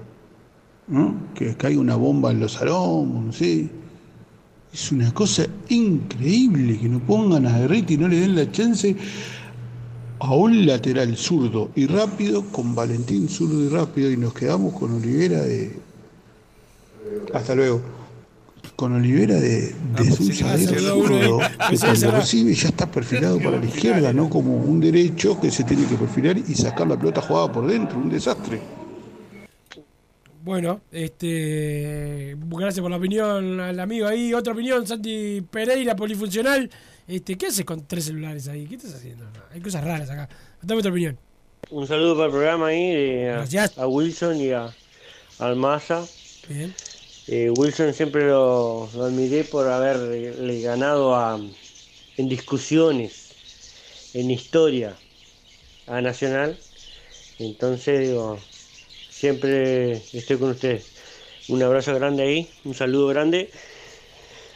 [0.89, 1.14] ¿no?
[1.37, 3.68] Que caiga una bomba en los aromos, no sé.
[4.73, 8.97] Es una cosa increíble que no pongan a Derriti y no le den la chance
[10.21, 14.95] a un lateral zurdo y rápido con Valentín zurdo y rápido y nos quedamos con
[14.95, 15.73] Olivera de...
[17.33, 17.81] Hasta luego.
[18.77, 21.39] Con Olivera de, de un zurdo
[21.71, 25.64] que cuando recibe ya está perfilado para la izquierda, no como un derecho que se
[25.64, 28.61] tiene que perfilar y sacar la pelota jugada por dentro, un desastre.
[30.43, 34.33] Bueno, este, gracias por la opinión al amigo ahí.
[34.33, 36.71] Otra opinión, Santi Pereira, polifuncional.
[37.11, 38.67] Este, ¿Qué haces con tres celulares ahí?
[38.67, 39.25] ¿Qué estás haciendo?
[39.53, 40.29] Hay cosas raras acá.
[40.63, 41.19] Dame otra opinión.
[41.69, 43.77] Un saludo para el programa ahí, eh, a, Gracias.
[43.79, 44.73] a Wilson y a
[45.41, 46.07] Almaza.
[46.49, 46.73] Bien.
[47.27, 51.41] Eh, Wilson siempre lo, lo admiré por haberle ganado a,
[52.17, 53.33] en discusiones,
[54.15, 54.95] en historia,
[55.89, 56.57] a Nacional.
[57.41, 58.39] Entonces, digo,
[59.11, 60.87] siempre estoy con ustedes.
[61.49, 63.51] Un abrazo grande ahí, un saludo grande.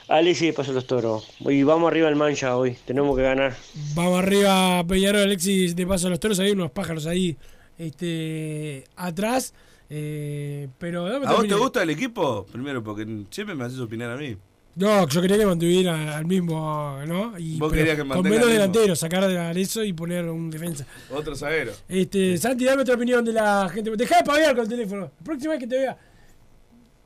[0.08, 1.28] Alex y de Paso los Toros.
[1.40, 3.56] Y vamos arriba al mancha hoy, tenemos que ganar.
[3.94, 6.38] Vamos arriba, Peñarol, Alexis, de paso a los toros.
[6.38, 7.36] Hay unos pájaros ahí
[7.78, 9.54] este, atrás.
[9.88, 12.44] eh, pero ¿A vos te gusta el equipo?
[12.50, 14.36] Primero, porque siempre me haces opinar a mí.
[14.76, 17.38] No, yo quería que mantuviera al mismo, ¿no?
[17.38, 20.84] Y, Vos pero que con menos al delantero, sacar de eso y poner un defensa.
[21.10, 21.72] Otro zaguero.
[21.88, 23.92] Este, Santi, dame otra opinión de la gente.
[23.96, 25.02] Deja de pagar con el teléfono.
[25.02, 25.96] La próxima vez que te vea.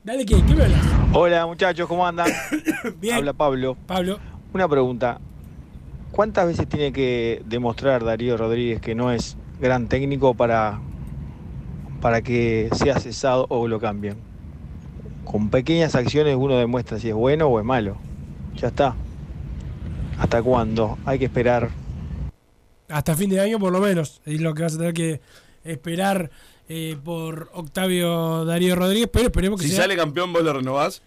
[0.03, 0.37] Dale, ¿qué?
[0.47, 0.98] ¿Qué me hablas?
[1.15, 2.31] Hola muchachos, ¿cómo andan?
[3.15, 3.79] Habla Pablo.
[3.87, 4.19] Pablo.
[4.53, 5.19] Una pregunta.
[6.13, 10.81] ¿Cuántas veces tiene que demostrar Darío Rodríguez que no es gran técnico para,
[12.03, 14.19] para que sea cesado o lo cambien?
[15.25, 17.97] Con pequeñas acciones uno demuestra si es bueno o es malo.
[18.55, 18.95] Ya está.
[20.19, 20.99] ¿Hasta cuándo?
[21.07, 21.71] Hay que esperar.
[22.91, 24.21] Hasta fin de año, por lo menos.
[24.27, 25.23] Es lo que vas a tener que
[25.65, 26.31] esperar
[26.69, 29.09] eh, por Octavio Darío Rodríguez.
[29.13, 29.83] Pero esperemos que Si sea.
[29.83, 31.03] sale campeón, ¿vos lo renovás?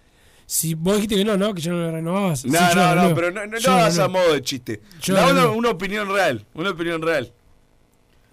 [0.46, 1.54] Si vos dijiste que no, ¿no?
[1.54, 2.44] Que yo no lo renovabas.
[2.46, 3.16] No, Sí, no, no, renuevo.
[3.16, 4.82] pero no, no, Yo no lo hagas a modo de chiste.
[5.02, 5.16] Yo
[5.56, 7.32] una, opinión real, una opinión real.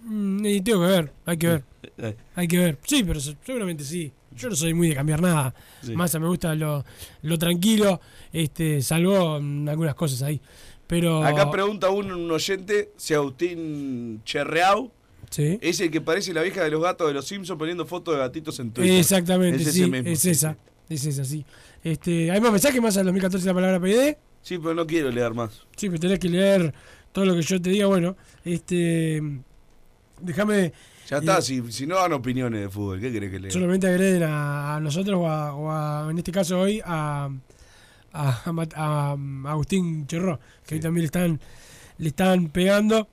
[0.02, 1.64] Mm, y tengo que ver, hay que ver.
[1.98, 2.16] Eh.
[2.34, 2.78] Hay que ver.
[2.84, 4.12] Sí, pero se- seguramente sí.
[4.36, 5.54] Yo no soy muy de cambiar nada.
[5.82, 5.94] Sí.
[5.96, 6.84] Más me gusta lo,
[7.22, 8.00] lo tranquilo,
[8.32, 10.40] este, salvo mm, algunas cosas ahí.
[10.86, 14.90] Pero Acá pregunta un, un oyente si Agustín Cherreau
[15.30, 15.58] Sí.
[15.60, 18.20] es el que parece la vieja de los gatos de los Simpsons poniendo fotos de
[18.20, 18.98] gatitos en Twitter.
[18.98, 20.56] Exactamente, Es ese sí, mismo, es sí, esa.
[20.88, 21.44] Es esa, sí.
[21.84, 24.16] Este, ¿Hay más mensajes más al 2014 la palabra PD?
[24.42, 25.66] Sí, pero no quiero leer más.
[25.76, 26.72] Sí, pero tenés que leer
[27.12, 27.86] todo lo que yo te diga.
[27.86, 29.20] Bueno, este.
[30.20, 30.72] Déjame.
[31.10, 33.50] Ya está, eh, si, si no dan opiniones de fútbol, ¿qué querés que lea?
[33.50, 37.30] Solamente agreden a, a nosotros o, a, o a- en este caso hoy a,
[38.12, 39.16] a, a
[39.50, 41.40] Agustín Cherró, que hoy también le están,
[41.98, 43.08] le están pegando.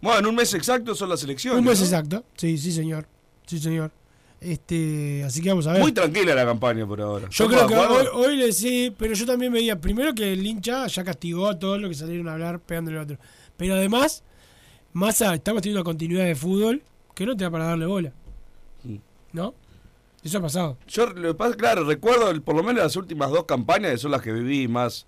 [0.00, 1.58] Bueno, en un mes exacto son las elecciones.
[1.58, 1.84] Un mes ¿no?
[1.86, 3.06] exacto, sí, sí señor,
[3.46, 3.90] sí señor.
[4.40, 5.80] Este, así que vamos a ver.
[5.80, 7.28] Muy tranquila la campaña por ahora.
[7.30, 10.46] Yo ¿Estamos creo que hoy, hoy le sí, pero yo también veía, primero que el
[10.46, 13.18] hincha ya castigó a todos los que salieron a hablar pegándole al otro.
[13.56, 14.22] Pero además,
[14.92, 16.82] Massa, estamos teniendo una continuidad de fútbol
[17.14, 18.12] que no te da para darle bola.
[19.32, 19.54] ¿No?
[20.22, 20.78] Eso ha pasado.
[20.86, 21.06] Yo,
[21.56, 24.66] claro, recuerdo el- por lo menos las últimas dos campañas, que son las que viví
[24.68, 25.06] más,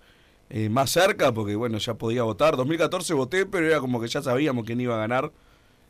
[0.49, 2.55] eh, más cerca, porque bueno, ya podía votar.
[2.57, 5.31] 2014 voté, pero era como que ya sabíamos quién iba a ganar.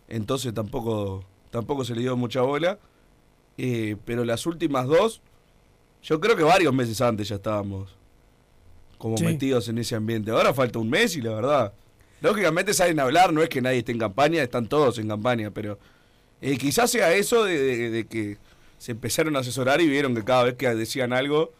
[0.08, 2.80] Entonces tampoco, tampoco se le dio mucha bola.
[3.58, 5.22] Eh, pero las últimas dos,
[6.02, 7.96] yo creo que varios meses antes ya estábamos
[8.98, 9.26] como Sí.
[9.26, 10.32] metidos en ese ambiente.
[10.32, 11.74] Ahora falta un mes y la verdad.
[12.22, 15.52] Lógicamente salen a hablar, no es que nadie esté en campaña, están todos en campaña,
[15.52, 15.80] pero
[16.42, 18.38] eh, quizás sea eso de, de- de que
[18.78, 21.52] se empezaron a asesorar y vieron que cada vez que decían algo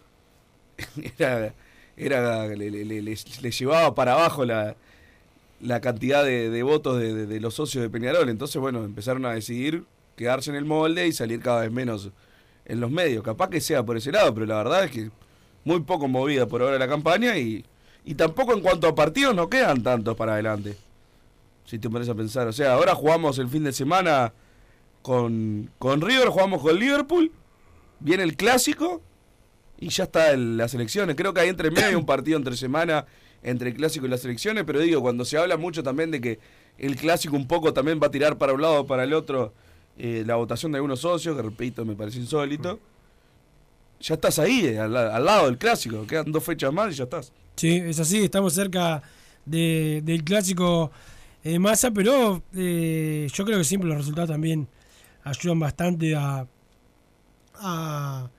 [1.18, 1.54] era,
[2.00, 3.16] era le,
[3.52, 4.76] llevaba para abajo la,
[5.62, 8.30] la cantidad de, de votos de, de- de los socios de Peñarol.
[8.30, 9.84] Entonces, bueno, empezaron a decidir
[10.16, 12.10] quedarse en el molde y salir cada vez menos
[12.66, 13.24] en los medios.
[13.24, 15.12] Capaz que sea por ese lado, pero la verdad es que
[15.66, 17.66] muy poco movida por ahora la campaña y,
[18.06, 20.76] Y tampoco en cuanto a partidos no quedan tantos para adelante.
[21.66, 22.48] Si te pones a pensar.
[22.48, 24.34] O sea, ahora jugamos el fin de semana
[25.02, 27.32] con, con River, jugamos con Liverpool.
[28.00, 29.02] Viene el clásico
[29.80, 31.16] y ya está el- las elecciones.
[31.16, 33.06] Creo que ahí entre medio hay un partido entre semana
[33.42, 36.40] entre el clásico y las elecciones, pero digo, cuando se habla mucho también de que
[36.78, 39.54] el clásico un poco también va a tirar para un lado o para el otro
[39.98, 42.80] eh, la votación de algunos socios, que repito, me parece insólito.
[44.02, 47.32] Ya estás ahí, eh, al, lado del clásico, quedan dos fechas más y ya estás.
[47.56, 49.02] Sí, es así, estamos cerca
[49.46, 50.92] de- del clásico
[51.44, 54.68] eh, masa, pero eh, yo creo que siempre los resultados también
[55.24, 56.46] ayudan bastante a,
[57.56, 58.30] a,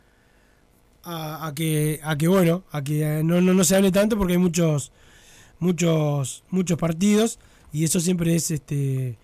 [1.03, 4.35] a, a que, a que bueno, a que no, no, no se hable tanto porque
[4.35, 4.93] hay muchos,
[5.59, 7.39] muchos, muchos partidos
[7.73, 9.17] y eso siempre es este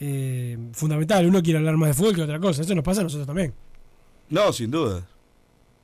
[0.00, 1.26] eh, fundamental.
[1.26, 3.52] Uno quiere hablar más de fútbol que otra cosa, eso nos pasa a nosotros también.
[4.28, 5.04] No, sin dudas.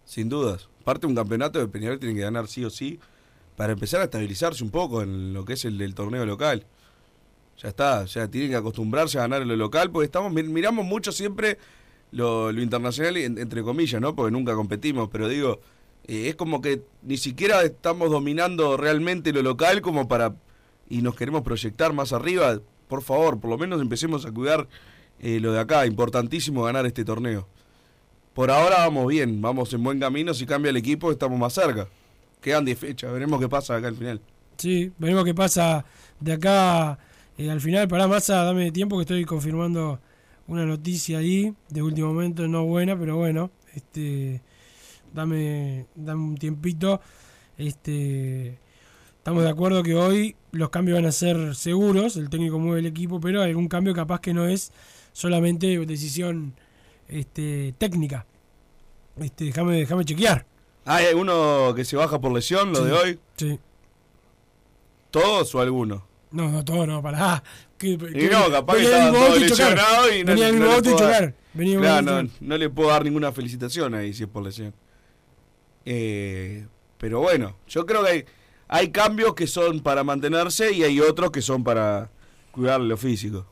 [0.05, 0.68] Sin dudas.
[0.84, 3.01] Parte de un campeonato de Peñarol tiene que ganar sí o sí
[3.57, 6.64] para empezar a estabilizarse un poco en lo que es el, el torneo local.
[7.61, 10.84] Ya está, sea, tienen que acostumbrarse a ganar en lo local porque estamos mi- miramos
[10.84, 11.59] mucho siempre
[12.17, 14.14] lo, lo internacional en- entre comillas, ¿no?
[14.14, 15.61] Porque nunca competimos, pero digo,
[16.07, 20.35] eh, es como que ni siquiera estamos dominando realmente lo local como para
[20.89, 22.61] y nos queremos proyectar más arriba.
[22.89, 24.69] Por favor, por lo menos empecemos a cuidar
[25.21, 27.49] eh, lo de acá, importantísimo ganar este torneo.
[28.35, 30.35] Por ahora vamos bien, vamos en buen camino.
[30.35, 31.89] Si cambia el equipo, estamos más cerca.
[32.41, 34.21] Quedan 10 fechas, veremos qué pasa acá al final.
[34.59, 35.85] Sí, veremos qué pasa
[36.21, 36.99] de acá
[37.39, 37.89] eh, al final.
[37.89, 39.99] Pará, Massa, dame tiempo que estoy confirmando
[40.49, 44.40] una noticia ahí de último momento, no buena, pero bueno, este
[45.12, 47.01] dame, dame un tiempito.
[47.59, 48.59] Este
[49.18, 52.86] estamos de acuerdo que hoy los cambios van a ser seguros, el técnico mueve el
[52.86, 54.72] equipo, pero hay algún cambio capaz que no es
[55.12, 56.55] solamente decisión
[57.09, 58.24] este, técnica.
[59.18, 60.47] Este, déjame, déjame chequear.
[60.84, 63.18] Ah, ¿Hay alguno que se baja por lesión, lo Sí, de hoy?
[63.36, 63.59] Sí.
[65.11, 66.05] ¿Todos o alguno?
[66.33, 67.43] No, no, todo no, pará.
[67.79, 70.93] Que, Y no, capaz que mismo todos auto y no, Venía el no auto y
[70.93, 71.35] puedo dar- chocaron.
[71.55, 72.31] Venía Claro, no, chocaron.
[72.41, 74.74] no le puedo dar ninguna felicitación ahí si es por lesión.
[75.85, 76.66] Eh,
[76.99, 78.24] pero bueno, yo creo que hay,
[78.68, 82.11] hay cambios que son para mantenerse y hay otros que son para
[82.51, 83.47] cuidar lo físico.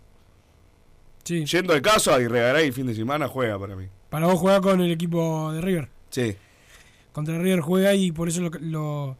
[1.23, 1.45] Sí.
[1.47, 3.87] Yendo al caso, Aguirregaray el fin de semana juega para mí.
[4.11, 5.89] Para vos juega con el equipo de River.
[6.11, 6.37] Sí.
[7.13, 8.51] Contra River juega y por eso lo.
[8.61, 9.17] lo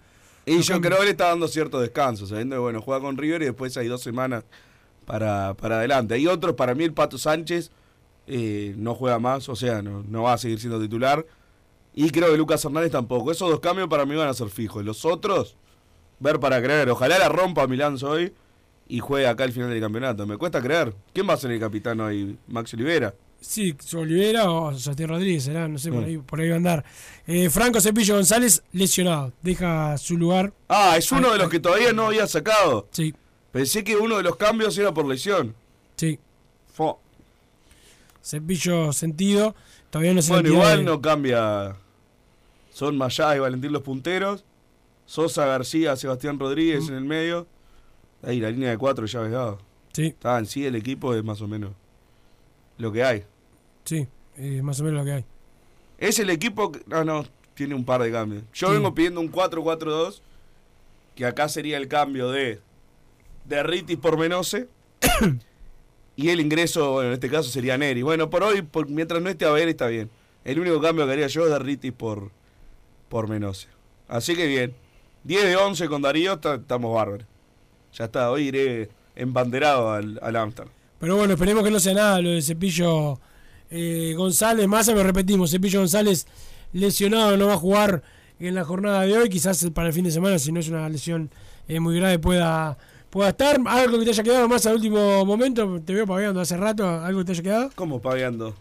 [0.47, 3.43] Y yo creo que le está dando cierto descanso, sabiendo que bueno, juega con River
[3.43, 4.45] y después hay dos semanas
[5.07, 6.15] para, para adelante.
[6.15, 7.71] Hay otros, para mí el Pato Sánchez
[8.27, 11.25] eh, no juega más, o sea, no, no va a seguir siendo titular.
[11.95, 13.31] Y creo que Lucas Hernández tampoco.
[13.31, 14.85] Esos dos cambios para mí van a ser fijos.
[14.85, 15.57] Los otros,
[16.19, 16.91] ver para creer.
[16.91, 18.33] Ojalá la rompa Milán hoy
[18.89, 20.27] y juegue acá al final del campeonato.
[20.27, 20.95] Me cuesta creer.
[21.13, 22.37] ¿Quién va a ser el capitán hoy?
[22.49, 23.15] Max Olivera.
[23.47, 26.05] Sí, Olivera o Sebastián Rodríguez será, no sé, por Mm.
[26.05, 26.85] ahí, por ahí va a andar.
[27.27, 29.33] Eh, Franco Cepillo González, lesionado.
[29.43, 30.53] Deja su lugar.
[30.69, 32.89] Ah, es uno de los que todavía no había sacado.
[32.91, 33.15] Sí.
[33.53, 35.55] Pensé que uno de los cambios era por lesión.
[35.97, 36.19] Sí.
[36.73, 36.99] Fo.
[38.23, 39.55] Cepillo sentido.
[39.91, 41.77] Todavía no se Bueno, igual de- no cambia.
[42.73, 44.45] Son Mayá y Valentín los punteros.
[45.07, 47.47] Sosa, García, Sebastián Rodríguez en el medio.
[48.23, 49.59] Ahí la línea de cuatro ya ves dado.
[49.93, 50.07] Sí.
[50.07, 51.71] Está en sí el equipo es más o menos
[52.79, 53.25] lo que hay.
[53.85, 54.07] Sí,
[54.37, 55.25] eh, más o menos lo que hay.
[55.99, 56.81] Es el equipo que.
[56.87, 57.25] No, no,
[57.55, 58.43] tiene un par de cambios.
[58.53, 58.75] Yo Sí.
[58.75, 60.23] vengo pidiendo un 4-4-2.
[61.15, 62.61] Que acá sería el cambio de.
[63.45, 64.69] De Ritis por Menose.
[66.17, 68.03] y el ingreso, bueno, en este caso sería Neri.
[68.03, 70.11] Bueno, por hoy, por- mientras no esté a ver, está bien.
[70.45, 72.31] El único cambio que haría yo es de Ritis por,
[73.09, 73.69] por Menose.
[74.09, 74.75] Así que bien.
[75.25, 77.27] 10 de 11 con Darío, ta- estamos bárbaros.
[77.95, 80.73] Ya está, hoy iré embanderado al, al Amsterdam.
[80.99, 83.19] Pero bueno, esperemos que no sea nada lo de Cepillo
[83.77, 84.69] eh, González.
[84.69, 86.27] Más pero repetimos, Cepillo González
[86.73, 88.03] lesionado no va a jugar
[88.39, 89.29] en la jornada de hoy.
[89.29, 91.29] Quizás para el fin de semana, si no es una lesión
[91.67, 92.79] eh, muy grave, pueda,
[93.11, 93.59] pueda estar.
[93.67, 95.81] Algo que te haya quedado más al último momento.
[95.85, 96.89] Te veo paveando hace rato.
[96.89, 97.71] Algo que te haya quedado.
[97.75, 98.55] ¿Cómo paveando?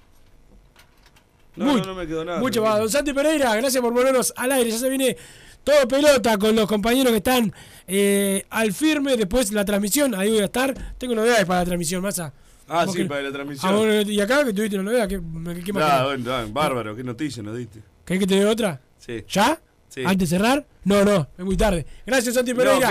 [1.55, 2.39] No, Muy- no, no me quedó nada.
[2.39, 2.79] Mucho más.
[2.79, 4.71] Don Santi Pereira, gracias por ponernos al aire.
[4.71, 5.15] Ya se viene
[5.63, 7.53] todo pelota con los compañeros que están
[7.87, 9.15] eh, al firme.
[9.17, 10.73] Después la transmisión, ahí voy a estar.
[10.97, 12.33] Tengo novedades para la transmisión, Massa.
[12.67, 13.71] Ah, sí, para la transmisión.
[13.71, 17.43] Ah, Vos, y acá que tuviste una novedad, que me qué nah, bárbaro, qué noticia
[17.43, 17.81] nos diste.
[18.05, 18.79] ¿Querés que te dé otra?
[18.97, 19.23] Sí.
[19.27, 19.59] ¿Ya?
[19.89, 20.03] Sí.
[20.05, 20.65] ¿Antes de cerrar?
[20.83, 21.85] No, no, es muy tarde.
[22.05, 22.89] Gracias, Santi Pereira.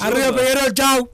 [0.00, 1.10] Arriba Peguerol, chau.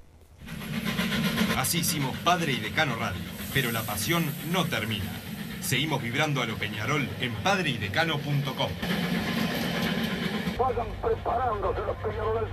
[1.57, 3.21] Así hicimos Padre y Decano Radio,
[3.53, 5.05] pero la pasión no termina.
[5.61, 8.71] Seguimos vibrando a lo Peñarol en padreidecano.com.
[10.59, 12.51] Vayan preparándose los peñaroles.